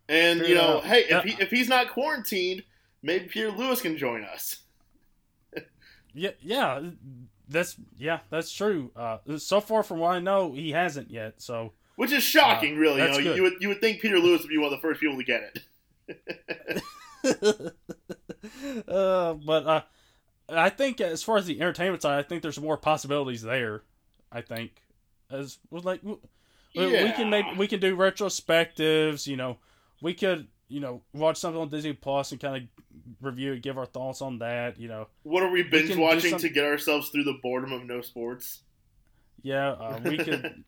[0.09, 2.63] And you know, hey, if he, if he's not quarantined,
[3.03, 4.59] maybe Peter Lewis can join us.
[6.15, 6.83] yeah, yeah,
[7.49, 8.91] that's yeah, that's true.
[8.95, 11.41] Uh, so far from what I know, he hasn't yet.
[11.41, 13.03] So which is shocking, uh, really.
[13.03, 15.01] You know, you would you would think Peter Lewis would be one of the first
[15.01, 15.59] people to get
[17.25, 17.75] it.
[18.89, 19.81] uh, but uh,
[20.49, 23.83] I think as far as the entertainment side, I think there's more possibilities there.
[24.31, 24.81] I think
[25.29, 26.15] as like we,
[26.75, 27.03] yeah.
[27.03, 29.27] we can maybe we can do retrospectives.
[29.27, 29.57] You know,
[30.01, 32.63] we could you know watch something on Disney Plus and kind of
[33.21, 34.79] review it, give our thoughts on that.
[34.79, 36.39] You know, what are we binge we watching some...
[36.39, 38.61] to get ourselves through the boredom of no sports?
[39.43, 40.65] Yeah, uh, we could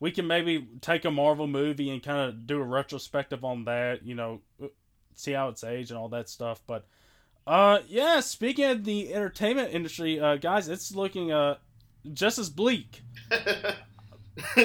[0.00, 4.04] we can maybe take a Marvel movie and kind of do a retrospective on that,
[4.04, 4.40] you know,
[5.14, 6.62] see how it's aged and all that stuff.
[6.66, 6.86] But
[7.46, 11.56] uh yeah, speaking of the entertainment industry, uh guys, it's looking uh
[12.12, 13.02] just as bleak.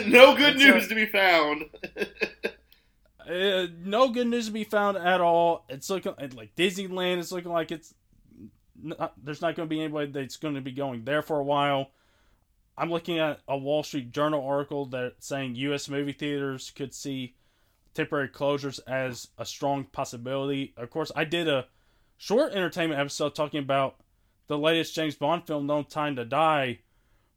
[0.08, 1.65] no good it's news a, to be found.
[3.30, 5.65] uh, no good news to be found at all.
[5.67, 7.19] It's looking like Disneyland.
[7.19, 7.93] It's looking like it's
[8.82, 11.43] not, there's not going to be anybody that's going to be going there for a
[11.43, 11.91] while.
[12.77, 15.89] I'm looking at a Wall Street Journal article that saying U.S.
[15.89, 17.35] movie theaters could see
[17.93, 20.73] temporary closures as a strong possibility.
[20.75, 21.67] Of course, I did a
[22.17, 23.95] short entertainment episode talking about
[24.47, 26.79] the latest James Bond film, No Time to Die,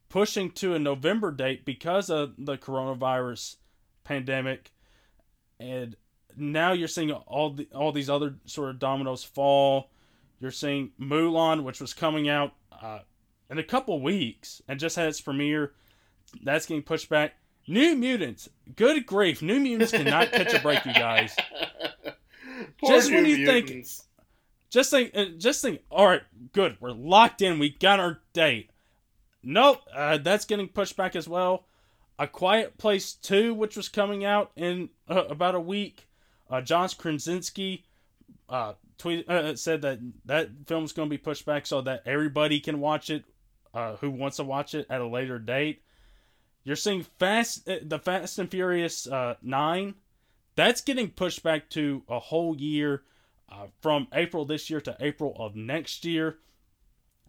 [0.09, 3.57] pushing to a November date because of the coronavirus
[4.05, 4.73] pandemic,
[5.61, 5.97] and
[6.37, 9.91] now you're seeing all the all these other sort of dominoes fall.
[10.41, 13.01] You're seeing Mulan, which was coming out uh,
[13.51, 15.73] in a couple weeks and just had its premiere.
[16.43, 17.35] That's getting pushed back.
[17.67, 18.49] New Mutants.
[18.77, 19.43] Good grief.
[19.43, 21.37] New Mutants cannot catch a break, you guys.
[22.87, 23.99] just when you mutants.
[23.99, 24.09] think.
[24.71, 25.81] Just think, uh, just think.
[25.91, 26.23] All right,
[26.53, 26.77] good.
[26.81, 27.59] We're locked in.
[27.59, 28.71] We got our date.
[29.43, 31.65] Nope, uh, that's getting pushed back as well.
[32.19, 36.09] A Quiet Place Two, which was coming out in uh, about a week.
[36.51, 37.85] Uh, John Krasinski
[38.49, 42.61] uh, tweet uh, said that that film's going to be pushed back so that everybody
[42.61, 43.25] can watch it
[43.75, 45.83] uh, who wants to watch it at a later date.
[46.65, 49.95] You're seeing Fast, uh, the Fast and Furious uh, Nine,
[50.57, 53.03] that's getting pushed back to a whole year,
[53.51, 56.39] uh, from April this year to April of next year.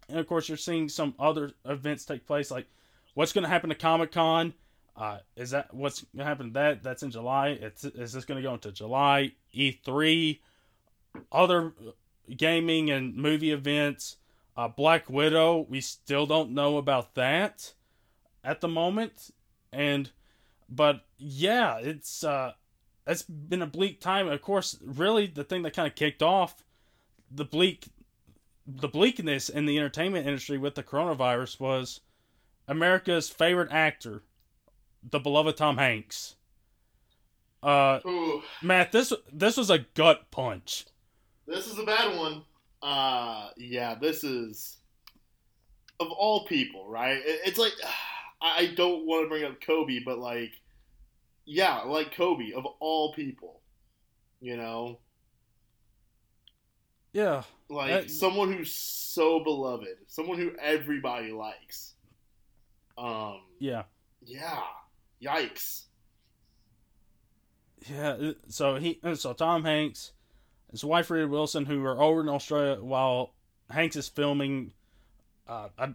[0.08, 2.50] and of course, you're seeing some other events take place.
[2.50, 2.66] Like,
[3.14, 4.52] what's going to happen to Comic Con?
[4.96, 6.82] Uh, is that what's going to happen to that?
[6.82, 7.50] That's in July.
[7.50, 9.32] It's, is this going to go into July?
[9.54, 10.40] E3,
[11.32, 11.72] other
[12.36, 14.16] gaming and movie events.
[14.60, 17.72] Uh, Black Widow, we still don't know about that
[18.44, 19.30] at the moment.
[19.72, 20.10] And,
[20.68, 22.52] but yeah, it's, uh,
[23.06, 24.28] it's been a bleak time.
[24.28, 26.62] Of course, really the thing that kind of kicked off
[27.30, 27.88] the bleak
[28.66, 32.00] the bleakness in the entertainment industry with the coronavirus was
[32.68, 34.24] America's favorite actor,
[35.02, 36.36] the beloved Tom Hanks.
[37.62, 40.84] Uh, Ooh, Matt, this this was a gut punch.
[41.46, 42.42] this is a bad one.
[42.82, 44.78] Uh, yeah, this is
[45.98, 47.20] of all people, right?
[47.24, 47.72] It's like
[48.42, 50.52] I don't want to bring up Kobe, but like,
[51.44, 53.60] yeah, like Kobe of all people,
[54.40, 54.98] you know,
[57.12, 61.94] Yeah, like That- someone who's so beloved, someone who everybody likes.
[62.96, 63.82] Um, yeah,
[64.22, 64.62] yeah,
[65.22, 65.84] yikes.
[67.88, 68.10] yeah.
[68.12, 70.12] uh, So he, uh, so Tom Hanks,
[70.70, 73.32] his wife Rita Wilson, who are over in Australia while
[73.70, 74.72] Hanks is filming.
[75.48, 75.94] Uh, I,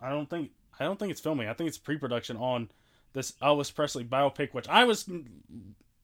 [0.00, 1.48] I don't think I don't think it's filming.
[1.48, 2.70] I think it's pre-production on
[3.12, 5.08] this Elvis Presley biopic, which I was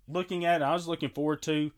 [0.08, 0.62] looking at.
[0.62, 1.70] I was looking forward to.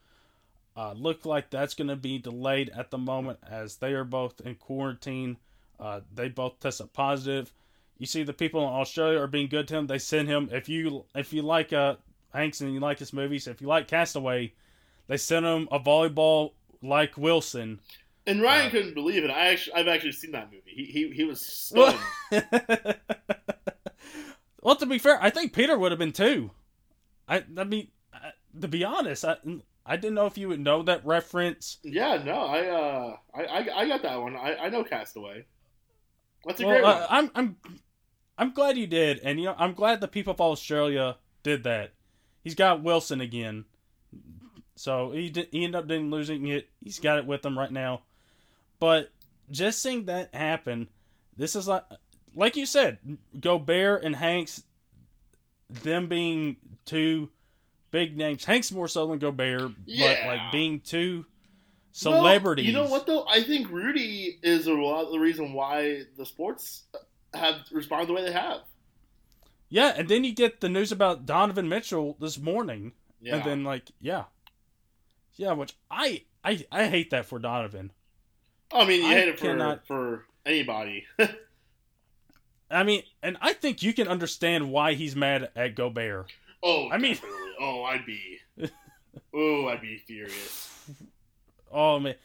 [0.75, 4.41] Uh, look like that's going to be delayed at the moment as they are both
[4.41, 5.37] in quarantine.
[5.79, 7.53] Uh, they both tested positive.
[7.99, 9.87] You see, the people in Australia are being good to him.
[9.87, 11.97] They send him if you if you like uh,
[12.33, 14.55] Hanks and you like his movies, if you like Castaway,
[15.09, 17.81] they sent him a volleyball like Wilson.
[18.27, 19.31] And Ryan Uh, couldn't believe it.
[19.31, 20.63] I actually, I've actually seen that movie.
[20.67, 21.99] He, he, he was stunned.
[24.63, 26.51] well, to be fair, I think Peter would have been too.
[27.29, 28.31] I, I mean, I,
[28.61, 29.37] to be honest, I,
[29.85, 31.79] I didn't know if you would know that reference.
[31.83, 34.37] Yeah, no, I uh, I, I, I got that one.
[34.37, 35.47] I, I know Castaway.
[36.45, 37.07] That's a Well, great uh, one.
[37.11, 37.57] I'm, I'm,
[38.39, 41.93] I'm glad you did, and you know, I'm glad the people of Australia did that.
[42.43, 43.65] He's got Wilson again,
[44.83, 46.69] so he did, he ended up didn't losing it.
[46.83, 48.03] He's got it with him right now,
[48.81, 49.13] but
[49.49, 50.89] just seeing that happen,
[51.37, 51.85] this is like,
[52.35, 52.99] like you said,
[53.39, 54.65] Gobert and Hanks,
[55.71, 57.31] them being two
[57.93, 58.45] big names.
[58.45, 61.27] Hanks more so than Gobert, but like being two Well,
[61.93, 62.67] celebrities.
[62.67, 63.25] you know what though?
[63.29, 66.87] I think Rudy is a lot of the reason why the sports
[67.33, 68.63] have responded the way they have.
[69.69, 72.95] Yeah, and then you get the news about Donovan Mitchell this morning.
[73.21, 73.37] Yeah.
[73.37, 74.25] And then like, yeah.
[75.37, 77.93] Yeah, which I I I hate that for Donovan.
[78.71, 81.05] Oh, I mean, you I hate it for cannot- for anybody.
[82.71, 86.33] I mean, and I think you can understand why he's mad at Gobert.
[86.63, 87.39] oh, I mean- definitely.
[87.61, 88.39] oh, I'd be.
[89.35, 90.69] oh, I'd be furious.
[91.75, 92.17] Oh man.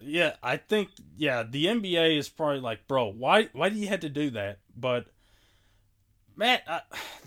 [0.00, 4.00] Yeah, I think yeah, the NBA is probably like, bro, why why do you have
[4.00, 4.58] to do that?
[4.76, 5.06] But
[6.34, 6.80] Matt, I,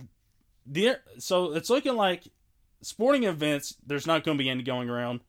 [0.65, 2.23] the so it's looking like
[2.82, 3.75] sporting events.
[3.86, 5.21] There's not going to be any going around.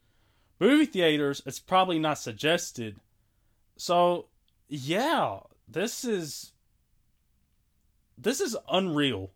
[0.61, 2.99] Movie theaters, it's probably not suggested.
[3.77, 4.27] So
[4.69, 6.53] yeah, this is
[8.17, 9.31] this is unreal.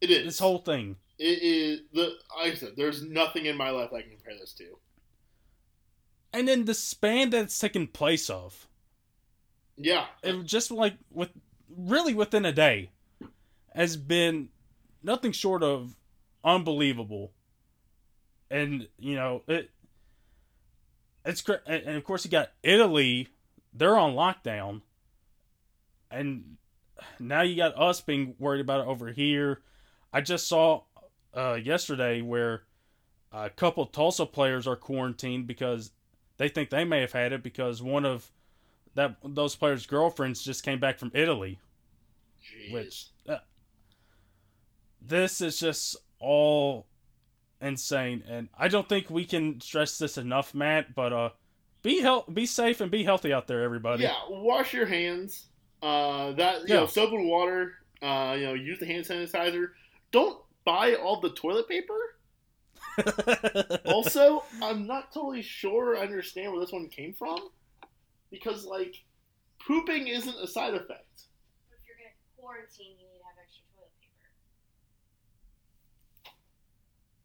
[0.00, 0.24] It is.
[0.24, 0.96] This whole thing.
[1.18, 2.16] It is the.
[2.38, 4.76] Like I said, there's nothing in my life I can compare this to.
[6.34, 8.68] And then the span that it's taken place of.
[9.76, 10.06] Yeah.
[10.22, 11.30] it just like with
[11.68, 12.90] really within a day
[13.74, 14.50] has been
[15.02, 15.96] nothing short of
[16.44, 17.32] unbelievable
[18.50, 19.70] and you know it
[21.24, 23.28] it's and and of course you got italy
[23.72, 24.82] they're on lockdown
[26.10, 26.56] and
[27.18, 29.62] now you got us being worried about it over here
[30.12, 30.82] i just saw
[31.34, 32.62] uh yesterday where
[33.32, 35.92] a couple tulsa players are quarantined because
[36.36, 38.30] they think they may have had it because one of
[38.94, 41.58] that those players' girlfriends just came back from Italy.
[42.42, 42.72] Jeez.
[42.72, 43.38] Which uh,
[45.00, 46.86] this is just all
[47.60, 50.94] insane, and I don't think we can stress this enough, Matt.
[50.94, 51.30] But uh,
[51.82, 54.04] be hel- be safe and be healthy out there, everybody.
[54.04, 55.46] Yeah, wash your hands.
[55.82, 56.80] Uh, that you Yeah.
[56.80, 57.72] know, soap and water.
[58.00, 59.68] Uh, you know, use the hand sanitizer.
[60.12, 61.94] Don't buy all the toilet paper.
[63.86, 67.38] Also, I'm not totally sure I understand where this one came from,
[68.30, 68.94] because like,
[69.66, 71.22] pooping isn't a side effect.
[71.70, 74.28] If you're gonna quarantine, you need to have extra toilet paper.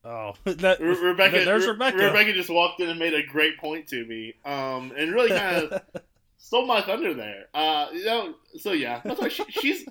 [0.07, 1.97] Oh, that Re- Rebecca, There's Re- Rebecca.
[1.97, 5.63] Rebecca just walked in and made a great point to me, um, and really kind
[5.71, 5.81] of
[6.37, 7.45] stole my thunder there.
[7.53, 9.85] Uh, you know, so yeah, that's why she, she's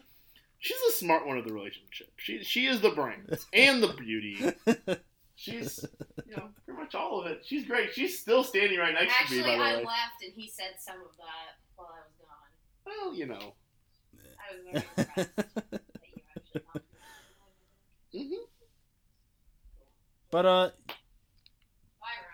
[0.59, 2.09] she's a smart one of the relationship.
[2.17, 4.53] She she is the brains and the beauty.
[5.35, 5.85] She's
[6.27, 7.43] you know pretty much all of it.
[7.45, 7.93] She's great.
[7.93, 9.85] She's still standing right next Actually, to me, by the I way.
[9.85, 13.05] left and he said some of that while I was gone.
[13.07, 13.55] Well, you know.
[14.39, 15.81] I was very impressed that
[16.15, 16.83] you actually talked about
[18.13, 18.27] it.
[18.29, 18.46] hmm
[20.31, 20.71] but uh,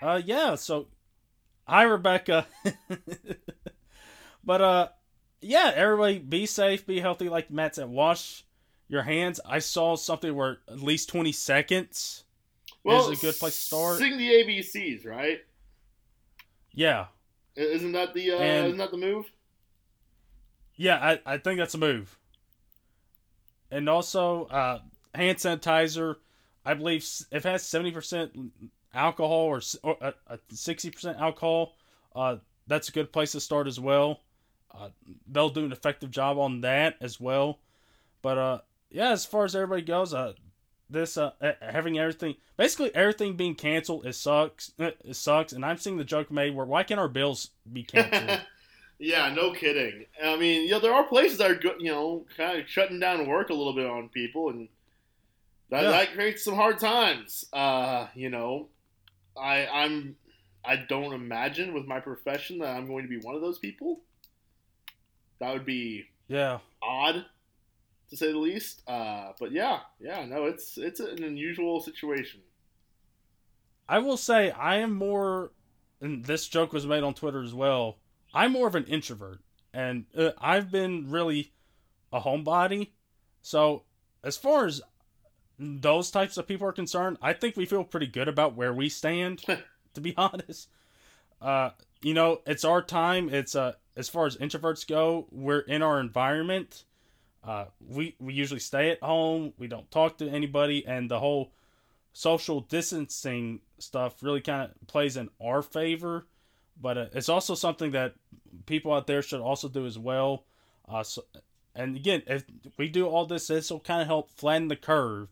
[0.01, 0.55] uh, yeah.
[0.57, 0.89] So,
[1.67, 2.47] hi Rebecca.
[4.45, 4.89] but uh,
[5.41, 5.73] yeah.
[5.75, 7.29] Everybody, be safe, be healthy.
[7.29, 8.45] Like Matt said, wash
[8.89, 9.41] your hands.
[9.47, 12.25] I saw something where at least twenty seconds.
[12.85, 13.99] Well, a good place to start.
[13.99, 15.39] Sing the ABCs, right?
[16.75, 17.07] Yeah,
[17.55, 19.31] Isn't that the uh, And- isn't that the move?
[20.75, 20.97] yeah.
[20.97, 22.19] I I think that's a move.
[23.71, 24.81] And also, uh,
[25.15, 26.17] hand sanitizer.
[26.65, 28.33] I believe if it has seventy percent
[28.95, 31.75] alcohol or or uh, sixty percent alcohol,
[32.15, 32.37] uh,
[32.67, 34.21] that's a good place to start as well.
[34.75, 34.89] Uh,
[35.31, 37.59] they'll do an effective job on that as well.
[38.23, 38.59] But uh,
[38.91, 40.33] yeah, as far as everybody goes, uh,
[40.89, 44.73] this uh, uh, having everything basically everything being canceled it sucks.
[44.79, 47.83] uh, It sucks, and I'm seeing the joke made where why can't our bills be
[47.85, 48.41] canceled?
[48.99, 50.07] yeah, no kidding.
[50.23, 53.27] I mean, you know, there are places that are you know kind of shutting down
[53.27, 54.69] work a little bit on people, and
[55.73, 55.91] that, Yeah.
[55.91, 57.47] that creates some hard times.
[57.51, 58.69] Uh, you know,
[59.37, 60.17] I I'm
[60.63, 64.03] I don't imagine with my profession that I'm going to be one of those people.
[65.41, 66.59] That would be yeah.
[66.83, 67.25] odd
[68.11, 68.83] to say the least.
[68.87, 72.41] Uh, but yeah, yeah, no, it's it's an unusual situation.
[73.89, 75.53] I will say I am more,
[76.03, 77.99] and this joke was made on Twitter as well.
[78.35, 79.41] I'm more of an introvert,
[79.73, 81.53] and uh, I've been really
[82.13, 82.91] a homebody.
[83.41, 83.85] So
[84.23, 84.83] as far as
[85.63, 88.89] those types of people are concerned, I think we feel pretty good about where we
[88.89, 89.45] stand.
[89.95, 90.69] to be honest,
[91.41, 91.71] uh,
[92.03, 93.29] you know, it's our time.
[93.29, 96.85] It's uh, as far as introverts go, we're in our environment.
[97.45, 99.53] Uh, we we usually stay at home.
[99.59, 101.53] We don't talk to anybody, and the whole
[102.13, 106.27] social distancing stuff really kind of plays in our favor.
[106.81, 108.15] But uh, it's also something that
[108.67, 110.45] people out there should also do as well.
[110.89, 111.25] Uh, so,
[111.75, 112.45] and again, if
[112.77, 115.29] we do all this, this will kind of help flatten the curve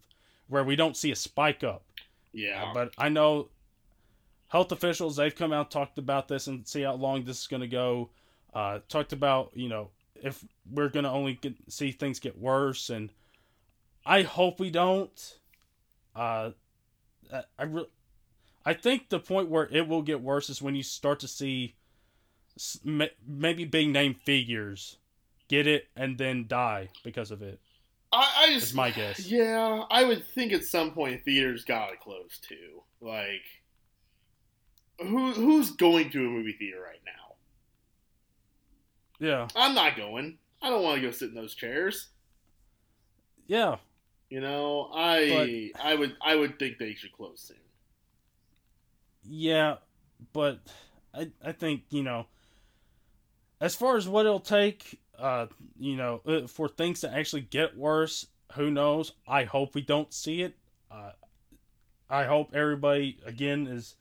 [0.50, 1.84] where we don't see a spike up.
[2.32, 3.48] Yeah, Uh, but I know
[4.48, 7.62] health officials they've come out talked about this and see how long this is going
[7.62, 8.10] to go.
[8.52, 9.90] Uh, talked about you know
[10.22, 13.10] if we're going to only get, see things get worse, and
[14.04, 15.38] I hope we don't.
[16.14, 16.50] Uh,
[17.32, 17.88] I I, re-
[18.66, 21.76] I think the point where it will get worse is when you start to see
[22.84, 24.98] maybe big name figures
[25.48, 27.60] get it and then die because of it.
[28.12, 29.26] I, I just Is my guess.
[29.26, 32.82] Yeah, I would think at some point theaters gotta close too.
[33.00, 33.42] Like,
[34.98, 37.34] who who's going to a movie theater right now?
[39.26, 40.38] Yeah, I'm not going.
[40.62, 42.08] I don't want to go sit in those chairs.
[43.46, 43.76] yeah.
[44.28, 47.56] You know, I I would I would think they should close soon.
[49.24, 49.76] Yeah,
[50.32, 50.60] but
[51.12, 52.26] I I think you know,
[53.60, 55.46] as far as what it'll take, uh,
[55.78, 59.12] you know, uh, for things to actually get worse, who knows?
[59.28, 60.54] I hope we don't see it.
[60.90, 61.12] Uh,
[62.08, 63.94] I hope everybody again is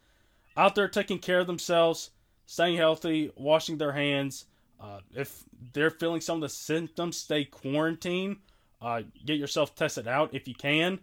[0.58, 2.10] out there taking care of themselves,
[2.46, 4.46] staying healthy, washing their hands.
[4.80, 5.44] Uh, if
[5.74, 8.38] they're feeling some of the symptoms, stay quarantined.
[8.82, 11.00] Uh, get yourself tested out if you can.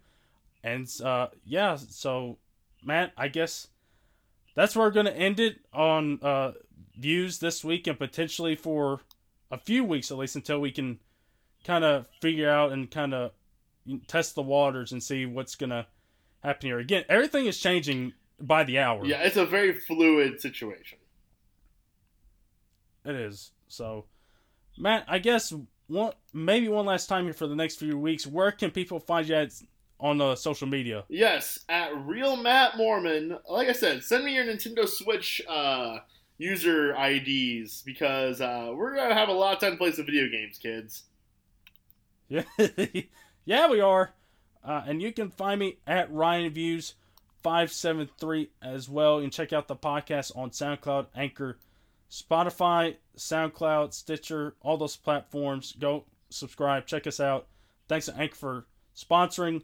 [0.65, 2.39] And uh, yeah, so
[2.83, 3.69] Matt, I guess
[4.55, 6.53] that's where we're going to end it on uh,
[6.97, 9.01] views this week and potentially for
[9.51, 10.99] a few weeks at least until we can
[11.65, 13.33] kind of figure out and kind of
[14.07, 15.87] test the waters and see what's going to
[16.43, 16.79] happen here.
[16.79, 19.05] Again, everything is changing by the hour.
[19.05, 20.99] Yeah, it's a very fluid situation.
[23.05, 23.53] It is.
[23.69, 24.07] So,
[24.79, 25.53] Matt, I guess
[25.87, 28.27] one maybe one last time here for the next few weeks.
[28.27, 29.53] Where can people find you at
[29.99, 31.05] on uh, social media?
[31.09, 33.39] Yes, at real Matt Mormon.
[33.49, 35.99] Like I said, send me your Nintendo Switch uh,
[36.39, 40.29] user IDs because uh, we're gonna have a lot of time to play some video
[40.29, 41.05] games, kids.
[42.29, 42.43] Yeah,
[43.45, 44.13] yeah, we are.
[44.65, 46.95] Uh, and you can find me at Ryan Views
[47.43, 49.19] five seven three as well.
[49.19, 51.59] And check out the podcast on SoundCloud, Anchor,
[52.11, 55.75] Spotify, SoundCloud, Stitcher, all those platforms.
[55.79, 57.47] Go subscribe, check us out.
[57.89, 58.67] Thanks to Anchor for
[58.97, 59.63] sponsoring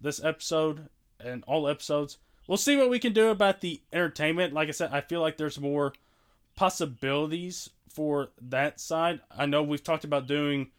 [0.00, 2.18] this episode and all episodes.
[2.46, 4.52] We'll see what we can do about the entertainment.
[4.52, 5.92] Like I said, I feel like there's more
[6.56, 9.20] possibilities for that side.
[9.30, 10.70] I know we've talked about doing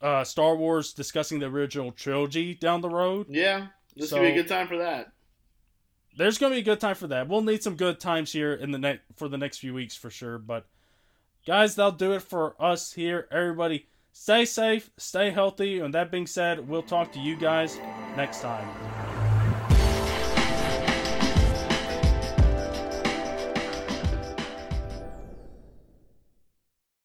[0.00, 3.26] uh, Star Wars discussing the original trilogy down the road.
[3.30, 5.12] Yeah, this So- could be a good time for that.
[6.16, 7.26] There's going to be a good time for that.
[7.28, 10.10] We'll need some good times here in the next for the next few weeks for
[10.10, 10.38] sure.
[10.38, 10.64] But
[11.44, 13.26] guys, that'll do it for us here.
[13.32, 15.80] Everybody, stay safe, stay healthy.
[15.80, 17.78] And that being said, we'll talk to you guys
[18.16, 18.93] next time.